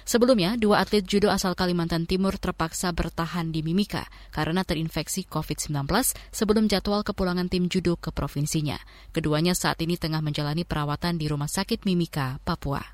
Sebelumnya, 0.06 0.54
dua 0.54 0.86
atlet 0.86 1.02
judo 1.02 1.34
asal 1.34 1.58
Kalimantan 1.58 2.06
Timur 2.06 2.38
terpaksa 2.38 2.94
bertahan 2.94 3.50
di 3.50 3.66
Mimika 3.66 4.06
karena 4.30 4.62
terinfeksi 4.62 5.26
COVID-19 5.26 5.82
sebelum 6.30 6.70
jadwal 6.70 7.02
kepulangan 7.02 7.50
tim 7.50 7.66
judo 7.66 7.98
ke 7.98 8.14
provinsinya. 8.14 8.78
Keduanya 9.10 9.58
saat 9.58 9.82
ini 9.82 9.98
tengah 9.98 10.22
menjalani 10.22 10.62
perawatan 10.62 11.18
di 11.18 11.26
Rumah 11.26 11.50
Sakit 11.50 11.90
Mimika, 11.90 12.38
Papua. 12.46 12.86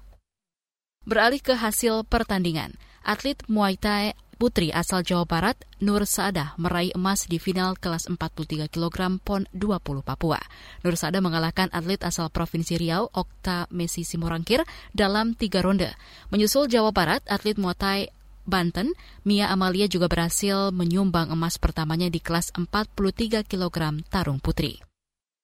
Beralih 1.04 1.44
ke 1.44 1.52
hasil 1.52 2.08
pertandingan, 2.08 2.80
atlet 3.04 3.36
Muay 3.52 3.76
Thai 3.76 4.16
putri 4.42 4.74
asal 4.74 5.06
Jawa 5.06 5.30
Barat, 5.30 5.54
Nur 5.86 6.02
Saadah 6.10 6.58
meraih 6.58 6.90
emas 6.98 7.30
di 7.30 7.38
final 7.38 7.78
kelas 7.78 8.10
43 8.10 8.74
kg 8.74 9.22
PON 9.22 9.46
20 9.54 10.02
Papua. 10.02 10.42
Nur 10.82 10.98
Saadah 10.98 11.22
mengalahkan 11.22 11.70
atlet 11.70 12.02
asal 12.02 12.34
Provinsi 12.34 12.82
Riau, 12.82 13.06
Okta 13.14 13.70
Messi 13.70 14.02
Simorangkir, 14.02 14.66
dalam 14.98 15.38
tiga 15.38 15.62
ronde. 15.62 15.94
Menyusul 16.34 16.74
Jawa 16.74 16.90
Barat, 16.90 17.22
atlet 17.30 17.54
Muay 17.62 17.78
Thai 17.78 18.00
Banten, 18.42 18.98
Mia 19.22 19.54
Amalia 19.54 19.86
juga 19.86 20.10
berhasil 20.10 20.74
menyumbang 20.74 21.30
emas 21.30 21.62
pertamanya 21.62 22.10
di 22.10 22.18
kelas 22.18 22.50
43 22.58 23.46
kg 23.46 24.02
tarung 24.10 24.42
putri. 24.42 24.82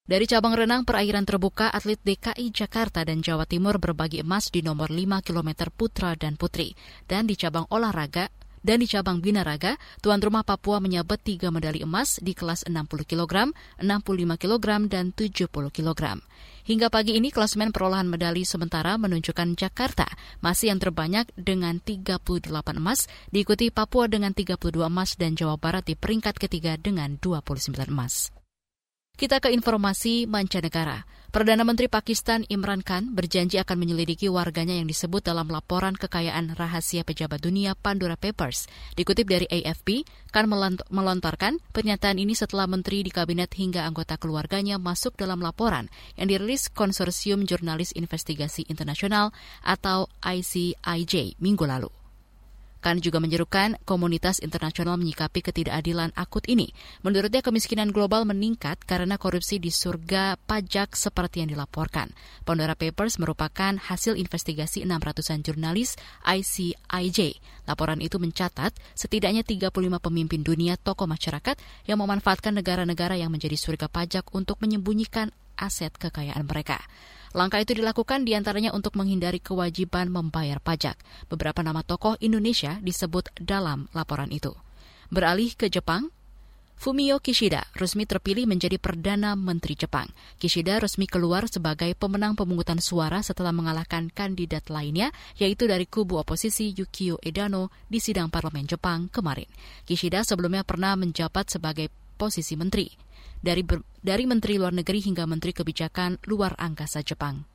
Dari 0.09 0.25
cabang 0.25 0.57
renang 0.57 0.89
perairan 0.89 1.27
terbuka, 1.27 1.69
atlet 1.69 2.01
DKI 2.01 2.49
Jakarta 2.49 3.05
dan 3.05 3.21
Jawa 3.21 3.45
Timur 3.45 3.77
berbagi 3.77 4.25
emas 4.25 4.49
di 4.49 4.65
nomor 4.65 4.89
5 4.89 5.21
km 5.21 5.69
putra 5.69 6.17
dan 6.17 6.33
putri. 6.33 6.73
Dan 7.05 7.27
di 7.27 7.35
cabang 7.37 7.67
olahraga, 7.69 8.31
dan 8.67 8.83
di 8.83 8.87
cabang 8.91 9.23
binaraga, 9.23 9.79
tuan 10.03 10.19
rumah 10.19 10.43
Papua 10.43 10.83
menyabet 10.83 11.23
tiga 11.23 11.47
medali 11.55 11.87
emas 11.87 12.19
di 12.19 12.35
kelas 12.35 12.67
60 12.67 13.07
kg, 13.07 13.55
65 13.79 14.35
kg, 14.35 14.67
dan 14.91 15.15
70 15.15 15.47
kg. 15.71 16.19
Hingga 16.67 16.91
pagi 16.91 17.15
ini, 17.15 17.31
klasmen 17.31 17.71
perolahan 17.71 18.11
medali 18.11 18.43
sementara 18.43 18.99
menunjukkan 18.99 19.55
Jakarta 19.55 20.03
masih 20.43 20.75
yang 20.75 20.83
terbanyak 20.83 21.31
dengan 21.39 21.79
38 21.79 22.19
emas, 22.75 23.07
diikuti 23.31 23.71
Papua 23.71 24.11
dengan 24.11 24.35
32 24.35 24.59
emas 24.83 25.15
dan 25.15 25.39
Jawa 25.39 25.55
Barat 25.55 25.87
di 25.87 25.95
peringkat 25.95 26.35
ketiga 26.35 26.75
dengan 26.75 27.15
29 27.23 27.71
emas. 27.87 28.36
Kita 29.17 29.41
ke 29.41 29.49
informasi 29.49 30.29
mancanegara. 30.29 31.01
Perdana 31.33 31.65
Menteri 31.65 31.89
Pakistan 31.89 32.45
Imran 32.53 32.85
Khan 32.85 33.17
berjanji 33.17 33.57
akan 33.57 33.81
menyelidiki 33.81 34.29
warganya 34.29 34.77
yang 34.77 34.85
disebut 34.85 35.25
dalam 35.25 35.49
laporan 35.49 35.97
kekayaan 35.97 36.53
rahasia 36.53 37.01
pejabat 37.01 37.41
dunia 37.41 37.73
Pandora 37.73 38.13
Papers. 38.13 38.69
Dikutip 38.93 39.25
dari 39.25 39.49
AFP, 39.49 40.05
Khan 40.29 40.45
melontarkan 40.93 41.57
pernyataan 41.73 42.21
ini 42.21 42.37
setelah 42.37 42.69
menteri 42.69 43.01
di 43.01 43.09
kabinet 43.09 43.57
hingga 43.57 43.89
anggota 43.89 44.21
keluarganya 44.21 44.77
masuk 44.77 45.17
dalam 45.17 45.41
laporan 45.41 45.89
yang 46.13 46.29
dirilis 46.29 46.69
Konsorsium 46.69 47.49
Jurnalis 47.49 47.97
Investigasi 47.97 48.69
Internasional 48.69 49.33
atau 49.65 50.13
ICIJ 50.21 51.41
minggu 51.41 51.65
lalu. 51.65 51.96
Kan 52.79 53.01
juga 53.01 53.17
menyerukan 53.17 53.75
komunitas 53.83 54.37
internasional 54.39 54.95
menyikapi 55.01 55.41
ketidakadilan 55.41 56.13
akut 56.13 56.45
ini. 56.45 56.71
Menurutnya 57.01 57.41
kemiskinan 57.41 57.89
global 57.89 58.23
meningkat 58.23 58.81
karena 58.85 59.17
korupsi 59.17 59.57
di 59.57 59.73
surga 59.73 60.37
pajak 60.45 60.93
seperti 60.93 61.43
yang 61.43 61.57
dilaporkan. 61.57 62.13
Pandora 62.45 62.77
Papers 62.77 63.17
merupakan 63.17 63.75
hasil 63.75 64.15
investigasi 64.15 64.85
600-an 64.85 65.41
jurnalis 65.41 65.97
ICIJ. 66.23 67.41
Laporan 67.67 67.99
itu 67.99 68.21
mencatat 68.21 68.71
setidaknya 68.95 69.43
35 69.43 69.73
pemimpin 69.99 70.41
dunia 70.45 70.79
tokoh 70.79 71.09
masyarakat 71.09 71.59
yang 71.89 71.99
memanfaatkan 71.99 72.55
negara-negara 72.55 73.19
yang 73.19 73.33
menjadi 73.33 73.59
surga 73.59 73.91
pajak 73.91 74.31
untuk 74.31 74.61
menyembunyikan 74.63 75.33
aset 75.57 75.91
kekayaan 75.97 76.45
mereka. 76.45 76.79
Langkah 77.35 77.59
itu 77.59 77.75
dilakukan 77.75 78.23
di 78.23 78.33
antaranya 78.33 78.71
untuk 78.71 78.95
menghindari 78.95 79.43
kewajiban 79.43 80.07
membayar 80.07 80.63
pajak. 80.63 80.95
Beberapa 81.27 81.59
nama 81.61 81.83
tokoh 81.83 82.15
Indonesia 82.23 82.79
disebut 82.79 83.29
dalam 83.37 83.91
laporan 83.91 84.31
itu. 84.31 84.55
Beralih 85.11 85.51
ke 85.53 85.67
Jepang, 85.67 86.09
Fumio 86.77 87.17
Kishida 87.17 87.65
resmi 87.73 88.05
terpilih 88.05 88.45
menjadi 88.45 88.77
Perdana 88.77 89.33
Menteri 89.33 89.73
Jepang. 89.73 90.13
Kishida 90.37 90.77
resmi 90.77 91.09
keluar 91.09 91.49
sebagai 91.49 91.89
pemenang 91.97 92.37
pemungutan 92.37 92.77
suara 92.77 93.25
setelah 93.25 93.49
mengalahkan 93.49 94.13
kandidat 94.13 94.69
lainnya, 94.69 95.09
yaitu 95.41 95.65
dari 95.65 95.89
kubu 95.89 96.21
oposisi 96.21 96.77
Yukio 96.77 97.17
Edano 97.25 97.73
di 97.89 97.97
sidang 97.97 98.29
parlemen 98.29 98.69
Jepang 98.69 99.09
kemarin. 99.09 99.49
Kishida 99.89 100.21
sebelumnya 100.21 100.61
pernah 100.61 100.93
menjabat 100.93 101.49
sebagai 101.49 101.89
posisi 102.13 102.53
menteri, 102.53 102.93
dari, 103.39 103.65
dari 104.01 104.23
Menteri 104.25 104.57
Luar 104.59 104.73
Negeri 104.73 104.99
hingga 105.03 105.25
Menteri 105.29 105.53
Kebijakan 105.53 106.21
Luar 106.27 106.57
Angkasa 106.57 107.01
Jepang. 107.01 107.47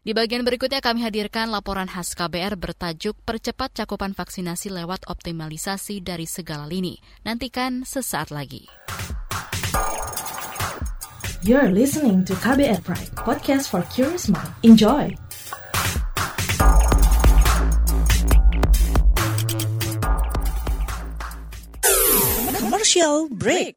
Di 0.00 0.16
bagian 0.16 0.48
berikutnya 0.48 0.80
kami 0.80 1.04
hadirkan 1.04 1.52
laporan 1.52 1.84
khas 1.84 2.16
KBR 2.16 2.56
bertajuk 2.56 3.20
Percepat 3.20 3.76
Cakupan 3.76 4.16
Vaksinasi 4.16 4.72
Lewat 4.72 5.04
Optimalisasi 5.04 6.00
dari 6.00 6.24
Segala 6.24 6.64
Lini. 6.64 6.96
Nantikan 7.28 7.84
sesaat 7.84 8.32
lagi. 8.32 8.64
You're 11.44 11.68
listening 11.68 12.24
to 12.24 12.32
KBR 12.40 12.80
Pride, 12.80 13.12
podcast 13.12 13.68
for 13.68 13.84
curious 13.92 14.28
mind. 14.32 14.48
Enjoy! 14.64 15.12
Commercial 22.56 23.28
break. 23.36 23.76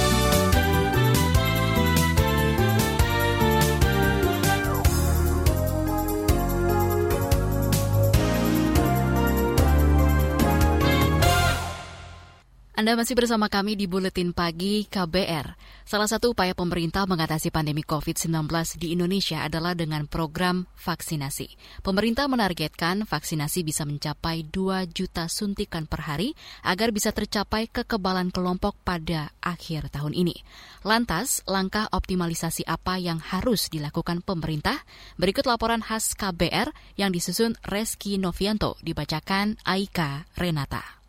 Anda 12.81 12.97
masih 12.97 13.13
bersama 13.13 13.45
kami 13.45 13.77
di 13.77 13.85
Buletin 13.85 14.33
Pagi 14.33 14.89
KBR. 14.89 15.53
Salah 15.85 16.09
satu 16.09 16.33
upaya 16.33 16.57
pemerintah 16.57 17.05
mengatasi 17.05 17.53
pandemi 17.53 17.85
COVID-19 17.85 18.49
di 18.81 18.97
Indonesia 18.97 19.45
adalah 19.45 19.77
dengan 19.77 20.09
program 20.09 20.65
vaksinasi. 20.81 21.77
Pemerintah 21.85 22.25
menargetkan 22.25 23.05
vaksinasi 23.05 23.61
bisa 23.61 23.85
mencapai 23.85 24.49
2 24.49 24.89
juta 24.89 25.29
suntikan 25.29 25.85
per 25.85 26.09
hari 26.09 26.33
agar 26.65 26.89
bisa 26.89 27.13
tercapai 27.13 27.69
kekebalan 27.69 28.33
kelompok 28.33 28.73
pada 28.81 29.29
akhir 29.45 29.93
tahun 29.93 30.17
ini. 30.17 30.41
Lantas, 30.81 31.45
langkah 31.45 31.85
optimalisasi 31.85 32.65
apa 32.65 32.97
yang 32.97 33.21
harus 33.21 33.69
dilakukan 33.69 34.25
pemerintah? 34.25 34.81
Berikut 35.21 35.45
laporan 35.45 35.85
khas 35.85 36.17
KBR 36.17 36.73
yang 36.97 37.13
disusun 37.13 37.53
Reski 37.61 38.17
Novianto 38.17 38.73
dibacakan 38.81 39.61
Aika 39.69 40.25
Renata. 40.33 41.00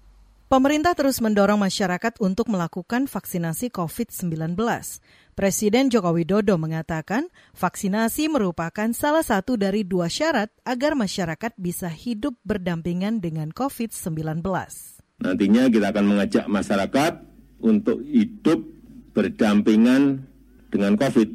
Pemerintah 0.52 0.92
terus 0.92 1.24
mendorong 1.24 1.56
masyarakat 1.56 2.20
untuk 2.20 2.52
melakukan 2.52 3.08
vaksinasi 3.08 3.72
COVID-19. 3.72 4.52
Presiden 5.32 5.88
Joko 5.88 6.12
Widodo 6.12 6.60
mengatakan 6.60 7.32
vaksinasi 7.56 8.28
merupakan 8.28 8.92
salah 8.92 9.24
satu 9.24 9.56
dari 9.56 9.80
dua 9.80 10.12
syarat 10.12 10.52
agar 10.68 10.92
masyarakat 10.92 11.56
bisa 11.56 11.88
hidup 11.88 12.36
berdampingan 12.44 13.24
dengan 13.24 13.48
COVID-19. 13.48 14.44
Nantinya 15.24 15.72
kita 15.72 15.88
akan 15.88 16.04
mengajak 16.04 16.44
masyarakat 16.44 17.12
untuk 17.64 18.04
hidup 18.04 18.60
berdampingan 19.16 20.28
dengan 20.68 21.00
COVID. 21.00 21.28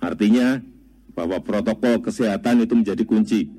Artinya 0.00 0.64
bahwa 1.12 1.44
protokol 1.44 2.00
kesehatan 2.00 2.64
itu 2.64 2.72
menjadi 2.72 3.04
kunci. 3.04 3.52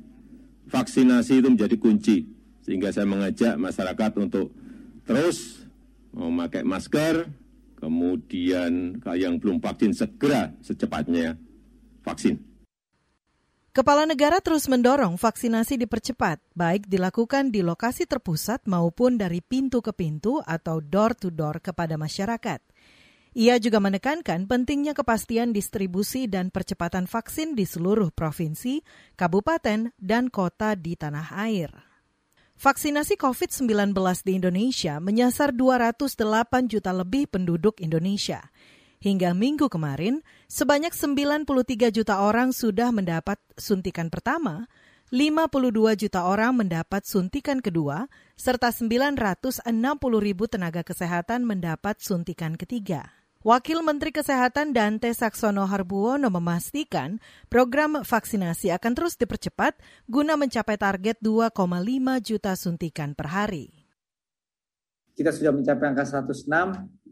Vaksinasi 0.66 1.38
itu 1.38 1.54
menjadi 1.54 1.78
kunci. 1.78 2.26
Sehingga 2.66 2.90
saya 2.90 3.06
mengajak 3.06 3.54
masyarakat 3.62 4.18
untuk 4.18 4.50
terus 5.08 5.64
memakai 6.12 6.60
masker, 6.68 7.24
kemudian 7.80 9.00
yang 9.16 9.40
belum 9.40 9.56
vaksin 9.56 9.96
segera 9.96 10.52
secepatnya 10.60 11.40
vaksin. 12.04 12.44
Kepala 13.72 14.04
negara 14.04 14.42
terus 14.42 14.66
mendorong 14.66 15.16
vaksinasi 15.16 15.78
dipercepat, 15.78 16.42
baik 16.52 16.90
dilakukan 16.90 17.54
di 17.54 17.62
lokasi 17.62 18.10
terpusat 18.10 18.66
maupun 18.66 19.16
dari 19.16 19.38
pintu 19.38 19.78
ke 19.80 19.94
pintu 19.94 20.42
atau 20.44 20.82
door 20.82 21.14
to 21.14 21.30
door 21.30 21.62
kepada 21.62 21.94
masyarakat. 21.94 22.58
Ia 23.38 23.62
juga 23.62 23.78
menekankan 23.78 24.50
pentingnya 24.50 24.98
kepastian 24.98 25.54
distribusi 25.54 26.26
dan 26.26 26.50
percepatan 26.50 27.06
vaksin 27.06 27.54
di 27.54 27.62
seluruh 27.62 28.10
provinsi, 28.10 28.82
kabupaten, 29.14 29.94
dan 29.94 30.26
kota 30.26 30.74
di 30.74 30.98
tanah 30.98 31.38
air. 31.46 31.87
Vaksinasi 32.58 33.14
COVID-19 33.22 33.94
di 34.26 34.34
Indonesia 34.34 34.98
menyasar 34.98 35.54
208 35.54 36.66
juta 36.66 36.90
lebih 36.90 37.30
penduduk 37.30 37.78
Indonesia. 37.78 38.50
Hingga 38.98 39.30
minggu 39.30 39.70
kemarin, 39.70 40.26
sebanyak 40.50 40.90
93 40.90 41.46
juta 41.94 42.18
orang 42.18 42.50
sudah 42.50 42.90
mendapat 42.90 43.38
suntikan 43.54 44.10
pertama, 44.10 44.66
52 45.14 46.02
juta 46.02 46.26
orang 46.26 46.58
mendapat 46.58 47.06
suntikan 47.06 47.62
kedua, 47.62 48.10
serta 48.34 48.74
960 48.74 49.62
ribu 50.18 50.50
tenaga 50.50 50.82
kesehatan 50.82 51.46
mendapat 51.46 52.02
suntikan 52.02 52.58
ketiga. 52.58 53.17
Wakil 53.38 53.86
Menteri 53.86 54.10
Kesehatan 54.10 54.74
Dante 54.74 55.14
Saksono 55.14 55.62
Harbuono 55.62 56.26
memastikan 56.26 57.22
program 57.46 58.02
vaksinasi 58.02 58.74
akan 58.74 58.98
terus 58.98 59.14
dipercepat 59.14 59.78
guna 60.10 60.34
mencapai 60.34 60.74
target 60.74 61.22
2,5 61.22 61.54
juta 62.18 62.58
suntikan 62.58 63.14
per 63.14 63.30
hari. 63.30 63.70
Kita 65.14 65.30
sudah 65.30 65.54
mencapai 65.54 65.86
angka 65.86 66.18
106, 66.18 66.50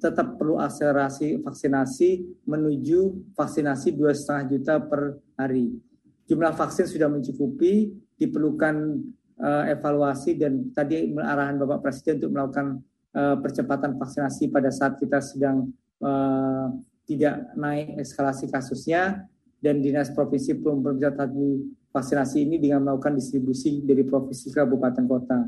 tetap 0.03 0.35
perlu 0.35 0.59
akselerasi 0.59 1.47
vaksinasi 1.47 2.43
menuju 2.43 3.31
vaksinasi 3.39 3.95
2,5 3.95 4.51
juta 4.51 4.83
per 4.83 5.23
hari. 5.39 5.79
Jumlah 6.27 6.59
vaksin 6.59 6.91
sudah 6.91 7.07
mencukupi, 7.07 7.95
diperlukan 8.19 8.99
uh, 9.39 9.71
evaluasi 9.71 10.35
dan 10.35 10.75
tadi 10.75 11.07
arahan 11.07 11.55
Bapak 11.55 11.87
Presiden 11.87 12.19
untuk 12.19 12.35
melakukan 12.35 12.83
uh, 13.15 13.39
percepatan 13.39 13.95
vaksinasi 13.95 14.51
pada 14.51 14.75
saat 14.75 14.99
kita 14.99 15.23
sedang 15.23 15.71
uh, 16.03 16.73
tidak 17.07 17.55
naik 17.55 17.97
eskalasi 18.03 18.51
kasusnya 18.51 19.25
dan 19.63 19.81
dinas 19.81 20.11
provinsi 20.13 20.59
belum 20.59 20.85
tadi 20.99 21.65
vaksinasi 21.95 22.45
ini 22.45 22.57
dengan 22.61 22.85
melakukan 22.85 23.17
distribusi 23.17 23.81
dari 23.81 24.05
provinsi 24.05 24.53
ke 24.53 24.59
kabupaten 24.61 25.05
kota. 25.09 25.39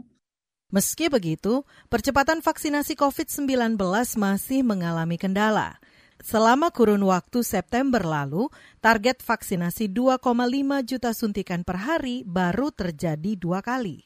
Meski 0.69 1.09
begitu, 1.09 1.65
percepatan 1.89 2.45
vaksinasi 2.45 2.93
COVID-19 2.97 3.81
masih 4.21 4.61
mengalami 4.61 5.17
kendala. 5.17 5.81
Selama 6.21 6.75
kurun 6.75 7.01
waktu 7.09 7.41
September 7.47 8.03
lalu, 8.03 8.51
target 8.83 9.23
vaksinasi 9.23 9.89
2,5 9.89 10.21
juta 10.85 11.11
suntikan 11.15 11.63
per 11.65 11.79
hari 11.79 12.27
baru 12.27 12.69
terjadi 12.75 13.39
dua 13.39 13.63
kali. 13.65 14.05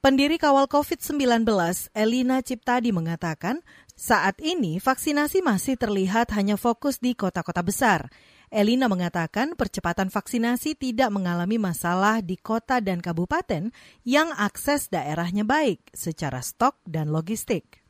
Pendiri 0.00 0.40
kawal 0.40 0.64
COVID-19, 0.64 1.44
Elina 1.92 2.40
Ciptadi 2.40 2.88
mengatakan, 2.88 3.60
Saat 4.00 4.40
ini 4.40 4.80
vaksinasi 4.80 5.44
masih 5.44 5.76
terlihat 5.76 6.32
hanya 6.32 6.56
fokus 6.56 7.04
di 7.04 7.12
kota-kota 7.12 7.60
besar. 7.60 8.08
Elina 8.48 8.88
mengatakan 8.88 9.52
percepatan 9.52 10.08
vaksinasi 10.08 10.72
tidak 10.72 11.12
mengalami 11.12 11.60
masalah 11.60 12.24
di 12.24 12.40
kota 12.40 12.80
dan 12.80 13.04
kabupaten 13.04 13.68
yang 14.08 14.32
akses 14.32 14.88
daerahnya 14.88 15.44
baik 15.44 15.84
secara 15.92 16.40
stok 16.40 16.80
dan 16.88 17.12
logistik. 17.12 17.84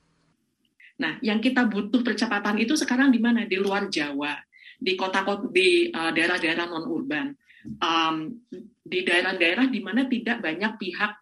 Nah, 0.99 1.15
yang 1.23 1.39
kita 1.39 1.71
butuh 1.71 2.03
percepatan 2.03 2.59
itu 2.59 2.75
sekarang 2.75 3.15
di 3.15 3.23
mana? 3.23 3.47
Di 3.47 3.63
luar 3.63 3.87
Jawa, 3.87 4.35
di 4.83 4.99
kota-kota, 4.99 5.47
di 5.47 5.95
uh, 5.95 6.11
daerah-daerah 6.11 6.67
non-urban, 6.67 7.39
um, 7.79 8.35
di 8.83 9.07
daerah-daerah 9.07 9.71
di 9.71 9.79
mana 9.79 10.11
tidak 10.11 10.43
banyak 10.43 10.75
pihak 10.75 11.13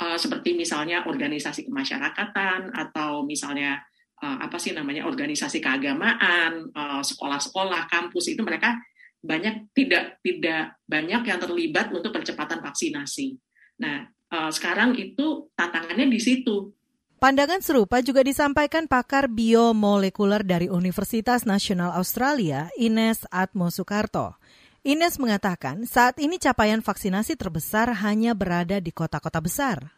uh, 0.00 0.16
seperti 0.16 0.56
misalnya 0.56 1.04
organisasi 1.04 1.68
kemasyarakatan 1.68 2.72
atau 2.72 3.20
misalnya 3.28 3.84
uh, 4.20 4.38
apa 4.44 4.56
sih 4.60 4.76
namanya 4.76 5.08
organisasi 5.08 5.58
keagamaan, 5.58 6.70
uh, 6.70 7.02
sekolah-sekolah, 7.02 7.88
kampus 7.88 8.36
itu 8.36 8.44
mereka 8.44 8.76
banyak 9.20 9.68
tidak 9.76 10.20
tidak 10.24 10.80
banyak 10.88 11.22
yang 11.28 11.38
terlibat 11.40 11.92
untuk 11.92 12.12
percepatan 12.12 12.64
vaksinasi. 12.64 13.36
Nah, 13.80 14.08
uh, 14.32 14.48
sekarang 14.52 14.96
itu 14.96 15.52
tantangannya 15.56 16.08
di 16.08 16.20
situ. 16.20 16.72
Pandangan 17.20 17.60
serupa 17.60 18.00
juga 18.00 18.24
disampaikan 18.24 18.88
pakar 18.88 19.28
biomolekuler 19.28 20.40
dari 20.40 20.72
Universitas 20.72 21.44
Nasional 21.44 21.92
Australia, 21.92 22.72
Ines 22.80 23.28
Atmo 23.28 23.68
Soekarto. 23.68 24.40
Ines 24.80 25.20
mengatakan 25.20 25.84
saat 25.84 26.16
ini 26.16 26.40
capaian 26.40 26.80
vaksinasi 26.80 27.36
terbesar 27.36 27.92
hanya 28.00 28.32
berada 28.32 28.80
di 28.80 28.88
kota-kota 28.88 29.36
besar. 29.44 29.92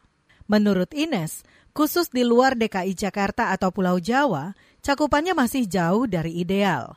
Menurut 0.50 0.90
Ines, 0.90 1.46
khusus 1.72 2.08
di 2.12 2.24
luar 2.24 2.56
DKI 2.56 2.92
Jakarta 2.92 3.52
atau 3.52 3.72
Pulau 3.72 3.96
Jawa, 3.98 4.52
cakupannya 4.84 5.32
masih 5.32 5.64
jauh 5.68 6.04
dari 6.04 6.40
ideal. 6.40 6.96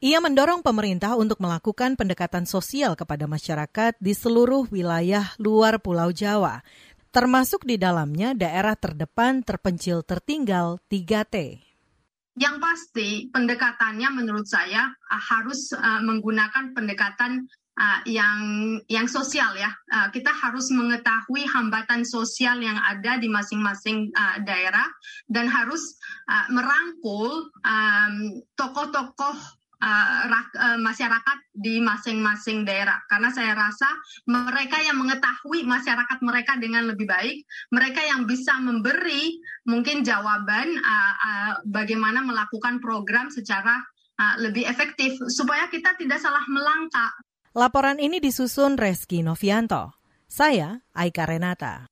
Ia 0.00 0.16
mendorong 0.18 0.64
pemerintah 0.64 1.12
untuk 1.14 1.38
melakukan 1.44 1.92
pendekatan 1.92 2.48
sosial 2.48 2.96
kepada 2.96 3.28
masyarakat 3.28 4.00
di 4.00 4.16
seluruh 4.16 4.66
wilayah 4.72 5.36
luar 5.36 5.76
Pulau 5.76 6.08
Jawa, 6.08 6.64
termasuk 7.12 7.68
di 7.68 7.76
dalamnya 7.76 8.32
daerah 8.32 8.78
terdepan 8.78 9.44
terpencil 9.44 10.00
tertinggal 10.00 10.80
3T. 10.88 11.60
Yang 12.40 12.56
pasti 12.62 13.08
pendekatannya 13.28 14.08
menurut 14.24 14.48
saya 14.48 14.88
harus 15.10 15.76
uh, 15.76 16.00
menggunakan 16.00 16.72
pendekatan 16.72 17.44
uh, 17.80 18.00
yang 18.04 18.40
yang 18.92 19.08
sosial 19.08 19.56
ya. 19.56 19.72
Uh, 19.88 20.12
kita 20.12 20.28
harus 20.28 20.68
mengetahui 20.68 21.48
hambatan 21.48 22.04
sosial 22.04 22.60
yang 22.60 22.76
ada 22.76 23.16
di 23.16 23.32
masing-masing 23.32 24.12
uh, 24.12 24.36
daerah 24.44 24.86
dan 25.32 25.48
harus 25.48 25.96
uh, 26.28 26.46
merangkul 26.52 27.48
tokoh-tokoh 28.54 29.36
uh, 29.80 30.24
uh, 30.28 30.78
masyarakat 30.78 31.38
di 31.56 31.80
masing-masing 31.80 32.68
daerah 32.68 33.00
karena 33.08 33.32
saya 33.32 33.56
rasa 33.56 33.88
mereka 34.28 34.78
yang 34.84 35.00
mengetahui 35.00 35.64
masyarakat 35.64 36.18
mereka 36.20 36.60
dengan 36.60 36.86
lebih 36.88 37.08
baik 37.08 37.42
mereka 37.72 38.04
yang 38.04 38.28
bisa 38.28 38.60
memberi 38.60 39.40
mungkin 39.66 40.04
jawaban 40.04 40.68
uh, 40.76 41.14
uh, 41.16 41.52
bagaimana 41.66 42.20
melakukan 42.22 42.78
program 42.78 43.32
secara 43.32 43.80
uh, 44.20 44.34
lebih 44.38 44.68
efektif 44.68 45.16
supaya 45.32 45.66
kita 45.72 45.96
tidak 45.96 46.20
salah 46.20 46.44
melangkah 46.46 47.10
Laporan 47.50 47.98
ini 47.98 48.22
disusun 48.22 48.78
Reski 48.78 49.26
Novianto. 49.26 49.90
Saya 50.30 50.86
Aika 50.94 51.26
Renata. 51.26 51.90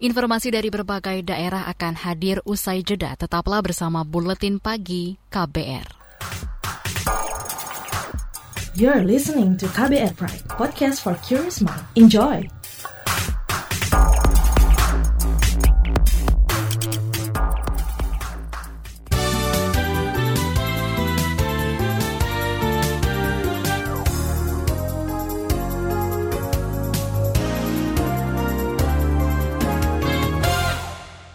Informasi 0.00 0.48
dari 0.48 0.72
berbagai 0.72 1.28
daerah 1.28 1.68
akan 1.68 1.92
hadir 1.92 2.40
usai 2.48 2.80
jeda. 2.80 3.12
Tetaplah 3.12 3.60
bersama 3.60 4.00
Buletin 4.00 4.56
Pagi 4.56 5.20
KBR. 5.28 5.84
You're 8.80 9.04
listening 9.04 9.60
to 9.60 9.68
KBR 9.68 10.16
Pride, 10.16 10.48
podcast 10.48 11.04
for 11.04 11.20
curious 11.20 11.60
mind. 11.60 11.84
Enjoy! 11.92 12.57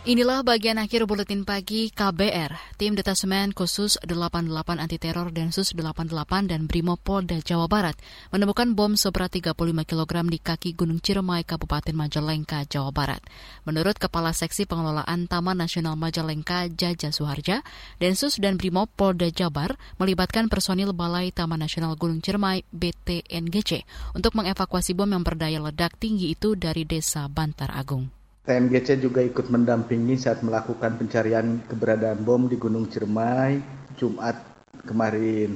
Inilah 0.03 0.43
bagian 0.43 0.83
akhir 0.83 1.07
buletin 1.07 1.47
pagi 1.47 1.87
KBR. 1.87 2.75
Tim 2.75 2.91
Detasemen 2.91 3.55
Khusus 3.55 3.95
88 4.03 4.51
Anti 4.75 4.99
Teror 4.99 5.31
Densus 5.31 5.71
88 5.71 6.11
dan 6.51 6.67
Brimo 6.67 6.99
Polda 6.99 7.39
Jawa 7.39 7.71
Barat 7.71 7.95
menemukan 8.35 8.75
bom 8.75 8.99
seberat 8.99 9.31
35 9.31 9.55
kg 9.63 10.27
di 10.27 10.43
kaki 10.43 10.75
Gunung 10.75 10.99
Ciremai, 10.99 11.47
Kabupaten 11.47 11.95
Majalengka, 11.95 12.67
Jawa 12.67 12.91
Barat. 12.91 13.23
Menurut 13.63 13.95
Kepala 13.95 14.35
Seksi 14.35 14.67
Pengelolaan 14.67 15.31
Taman 15.31 15.55
Nasional 15.55 15.95
Majalengka, 15.95 16.67
Jaja 16.67 17.15
Suharja, 17.15 17.63
Densus 17.95 18.43
dan 18.43 18.59
Brimo 18.59 18.91
Polda 18.91 19.31
Jabar 19.31 19.79
melibatkan 20.03 20.51
personil 20.51 20.91
Balai 20.91 21.31
Taman 21.31 21.63
Nasional 21.63 21.95
Gunung 21.95 22.19
Ciremai 22.19 22.67
BTNGC 22.75 23.87
untuk 24.19 24.35
mengevakuasi 24.35 24.99
bom 24.99 25.07
yang 25.07 25.23
berdaya 25.23 25.63
ledak 25.63 25.95
tinggi 25.95 26.35
itu 26.35 26.59
dari 26.59 26.83
Desa 26.83 27.31
Bantar 27.31 27.71
Agung. 27.71 28.22
TNGC 28.43 28.99
juga 28.99 29.23
ikut 29.23 29.47
mendampingi 29.47 30.19
saat 30.19 30.43
melakukan 30.43 30.99
pencarian 30.99 31.63
keberadaan 31.63 32.27
bom 32.27 32.43
di 32.51 32.59
Gunung 32.59 32.91
Ciremai 32.91 33.63
Jumat 33.95 34.35
kemarin. 34.83 35.55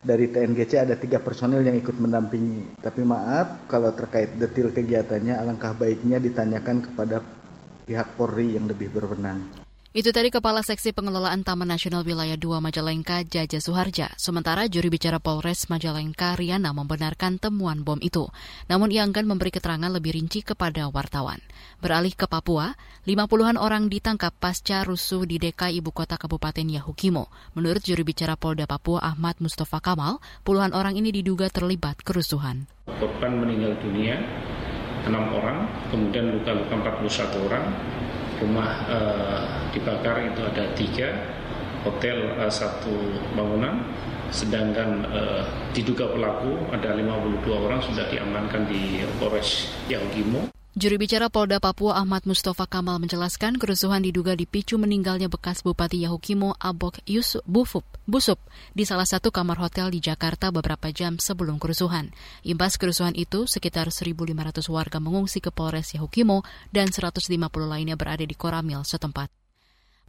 Dari 0.00 0.32
TNGC 0.32 0.80
ada 0.80 0.96
tiga 0.96 1.20
personil 1.20 1.60
yang 1.60 1.76
ikut 1.76 1.92
mendampingi. 2.00 2.80
Tapi 2.80 3.04
maaf 3.04 3.68
kalau 3.68 3.92
terkait 3.92 4.32
detil 4.40 4.72
kegiatannya 4.72 5.36
alangkah 5.36 5.76
baiknya 5.76 6.16
ditanyakan 6.24 6.80
kepada 6.80 7.20
pihak 7.84 8.16
Polri 8.16 8.56
yang 8.56 8.64
lebih 8.64 8.88
berwenang. 8.88 9.61
Itu 9.92 10.08
tadi 10.08 10.32
Kepala 10.32 10.64
Seksi 10.64 10.96
Pengelolaan 10.96 11.44
Taman 11.44 11.68
Nasional 11.68 12.00
Wilayah 12.00 12.40
2 12.40 12.64
Majalengka, 12.64 13.28
Jaja 13.28 13.60
Suharja. 13.60 14.08
Sementara 14.16 14.64
juri 14.64 14.88
bicara 14.88 15.20
Polres 15.20 15.68
Majalengka, 15.68 16.32
Riana, 16.32 16.72
membenarkan 16.72 17.36
temuan 17.36 17.84
bom 17.84 18.00
itu. 18.00 18.24
Namun 18.72 18.88
ia 18.88 19.04
enggan 19.04 19.28
memberi 19.28 19.52
keterangan 19.52 19.92
lebih 19.92 20.16
rinci 20.16 20.40
kepada 20.40 20.88
wartawan. 20.88 21.44
Beralih 21.84 22.16
ke 22.16 22.24
Papua, 22.24 22.72
50-an 23.04 23.60
orang 23.60 23.92
ditangkap 23.92 24.32
pasca 24.32 24.80
rusuh 24.80 25.28
di 25.28 25.36
DKI 25.36 25.84
Ibu 25.84 25.92
Kota 25.92 26.16
Kabupaten 26.16 26.72
Yahukimo. 26.72 27.28
Menurut 27.52 27.84
juri 27.84 28.00
bicara 28.00 28.32
Polda 28.40 28.64
Papua 28.64 29.04
Ahmad 29.04 29.44
Mustafa 29.44 29.76
Kamal, 29.84 30.24
puluhan 30.40 30.72
orang 30.72 30.96
ini 30.96 31.12
diduga 31.12 31.52
terlibat 31.52 32.00
kerusuhan. 32.00 32.64
Korban 32.88 33.44
meninggal 33.44 33.76
dunia, 33.84 34.16
6 35.04 35.36
orang, 35.36 35.68
kemudian 35.92 36.32
luka-luka 36.32 36.80
41 36.80 37.44
orang, 37.44 37.64
rumah 38.42 38.70
uh, 38.90 39.40
dibakar 39.70 40.26
itu 40.26 40.42
ada 40.42 40.64
tiga, 40.74 41.08
hotel 41.86 42.34
uh, 42.36 42.50
satu 42.50 43.22
bangunan, 43.38 43.86
sedangkan 44.34 45.06
uh, 45.08 45.42
diduga 45.70 46.10
pelaku 46.10 46.58
ada 46.74 46.98
52 46.98 47.46
orang 47.48 47.80
sudah 47.80 48.04
diamankan 48.10 48.66
di 48.66 49.06
Polres 49.22 49.70
Yahukimo. 49.86 50.61
Juru 50.72 50.96
bicara 50.96 51.28
Polda 51.28 51.60
Papua 51.60 52.00
Ahmad 52.00 52.24
Mustafa 52.24 52.64
Kamal 52.64 52.96
menjelaskan 52.96 53.60
kerusuhan 53.60 54.00
diduga 54.00 54.32
dipicu 54.32 54.80
meninggalnya 54.80 55.28
bekas 55.28 55.60
Bupati 55.60 56.00
Yahukimo 56.00 56.56
Abok 56.56 56.96
Yusuf 57.04 57.44
Bufup, 57.44 57.84
Busup 58.08 58.40
di 58.72 58.88
salah 58.88 59.04
satu 59.04 59.28
kamar 59.28 59.60
hotel 59.60 59.92
di 59.92 60.00
Jakarta 60.00 60.48
beberapa 60.48 60.88
jam 60.88 61.20
sebelum 61.20 61.60
kerusuhan. 61.60 62.08
Imbas 62.40 62.80
kerusuhan 62.80 63.12
itu, 63.12 63.44
sekitar 63.44 63.92
1.500 63.92 64.32
warga 64.72 64.96
mengungsi 64.96 65.44
ke 65.44 65.52
Polres 65.52 65.92
Yahukimo 65.92 66.40
dan 66.72 66.88
150 66.88 67.20
lainnya 67.68 68.00
berada 68.00 68.24
di 68.24 68.32
Koramil 68.32 68.80
setempat. 68.88 69.41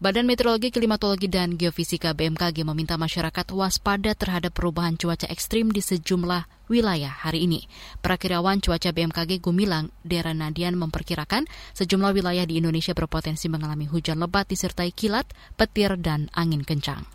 Badan 0.02 0.26
Meteorologi, 0.26 0.74
Klimatologi, 0.74 1.30
dan 1.30 1.54
Geofisika 1.54 2.18
BMKG 2.18 2.66
meminta 2.66 2.98
masyarakat 2.98 3.46
waspada 3.54 4.18
terhadap 4.18 4.50
perubahan 4.50 4.98
cuaca 4.98 5.30
ekstrim 5.30 5.70
di 5.70 5.86
sejumlah 5.86 6.50
wilayah 6.66 7.14
hari 7.14 7.46
ini. 7.46 7.70
Perakirawan 8.02 8.58
cuaca 8.58 8.90
BMKG 8.90 9.38
Gumilang, 9.38 9.94
Dera 10.02 10.34
Nadian 10.34 10.82
memperkirakan 10.82 11.46
sejumlah 11.78 12.10
wilayah 12.10 12.42
di 12.50 12.58
Indonesia 12.58 12.98
berpotensi 12.98 13.46
mengalami 13.54 13.86
hujan 13.86 14.18
lebat 14.18 14.50
disertai 14.50 14.90
kilat, 14.90 15.30
petir, 15.62 15.94
dan 16.02 16.26
angin 16.34 16.66
kencang. 16.66 17.06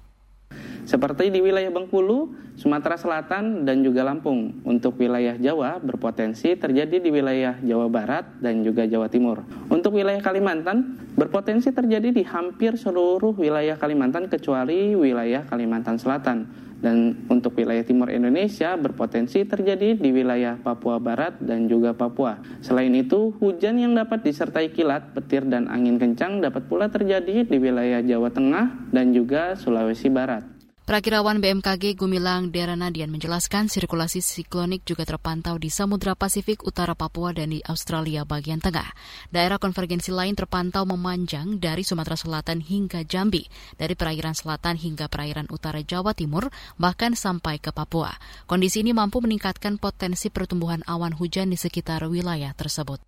Seperti 0.89 1.29
di 1.29 1.45
wilayah 1.45 1.69
Bengkulu, 1.69 2.33
Sumatera 2.57 2.97
Selatan, 2.97 3.69
dan 3.69 3.85
juga 3.85 4.09
Lampung. 4.09 4.65
Untuk 4.65 4.97
wilayah 4.97 5.37
Jawa 5.37 5.77
berpotensi 5.85 6.57
terjadi 6.57 6.97
di 6.97 7.13
wilayah 7.13 7.61
Jawa 7.61 7.93
Barat 7.93 8.41
dan 8.41 8.65
juga 8.65 8.89
Jawa 8.89 9.13
Timur. 9.13 9.45
Untuk 9.69 10.01
wilayah 10.01 10.25
Kalimantan 10.25 10.97
berpotensi 11.13 11.77
terjadi 11.77 12.09
di 12.09 12.25
hampir 12.25 12.81
seluruh 12.81 13.37
wilayah 13.37 13.77
Kalimantan 13.77 14.33
kecuali 14.33 14.97
wilayah 14.97 15.45
Kalimantan 15.45 16.01
Selatan. 16.01 16.49
Dan 16.79 17.27
untuk 17.27 17.59
wilayah 17.59 17.83
timur 17.83 18.07
Indonesia 18.07 18.79
berpotensi 18.79 19.43
terjadi 19.43 19.99
di 19.99 20.15
wilayah 20.15 20.55
Papua 20.63 21.03
Barat 21.03 21.35
dan 21.43 21.67
juga 21.67 21.91
Papua. 21.91 22.39
Selain 22.63 22.95
itu, 22.95 23.35
hujan 23.43 23.83
yang 23.83 23.99
dapat 23.99 24.23
disertai 24.23 24.71
kilat, 24.71 25.11
petir, 25.11 25.43
dan 25.51 25.67
angin 25.67 25.99
kencang 25.99 26.39
dapat 26.39 26.71
pula 26.71 26.87
terjadi 26.87 27.43
di 27.43 27.57
wilayah 27.59 27.99
Jawa 27.99 28.31
Tengah 28.31 28.95
dan 28.95 29.11
juga 29.11 29.59
Sulawesi 29.59 30.07
Barat. 30.07 30.58
Perakirawan 30.89 31.37
BMKG 31.45 32.01
Gumilang 32.01 32.49
Deranadian 32.49 33.13
menjelaskan 33.13 33.69
sirkulasi 33.69 34.25
siklonik 34.25 34.89
juga 34.89 35.05
terpantau 35.05 35.61
di 35.61 35.69
Samudra 35.69 36.17
Pasifik 36.17 36.65
utara 36.65 36.97
Papua 36.97 37.37
dan 37.37 37.53
di 37.53 37.61
Australia 37.69 38.25
bagian 38.25 38.57
tengah. 38.57 38.89
Daerah 39.29 39.61
konvergensi 39.61 40.09
lain 40.17 40.33
terpantau 40.33 40.89
memanjang 40.89 41.61
dari 41.61 41.85
Sumatera 41.85 42.17
Selatan 42.17 42.65
hingga 42.65 43.05
Jambi, 43.05 43.45
dari 43.77 43.93
perairan 44.01 44.33
selatan 44.33 44.81
hingga 44.81 45.13
perairan 45.13 45.53
utara 45.53 45.85
Jawa 45.85 46.17
Timur, 46.17 46.49
bahkan 46.81 47.13
sampai 47.13 47.61
ke 47.61 47.69
Papua. 47.69 48.17
Kondisi 48.49 48.81
ini 48.81 48.97
mampu 48.97 49.21
meningkatkan 49.21 49.77
potensi 49.77 50.33
pertumbuhan 50.33 50.81
awan 50.89 51.13
hujan 51.13 51.53
di 51.53 51.61
sekitar 51.61 52.01
wilayah 52.09 52.57
tersebut. 52.57 53.08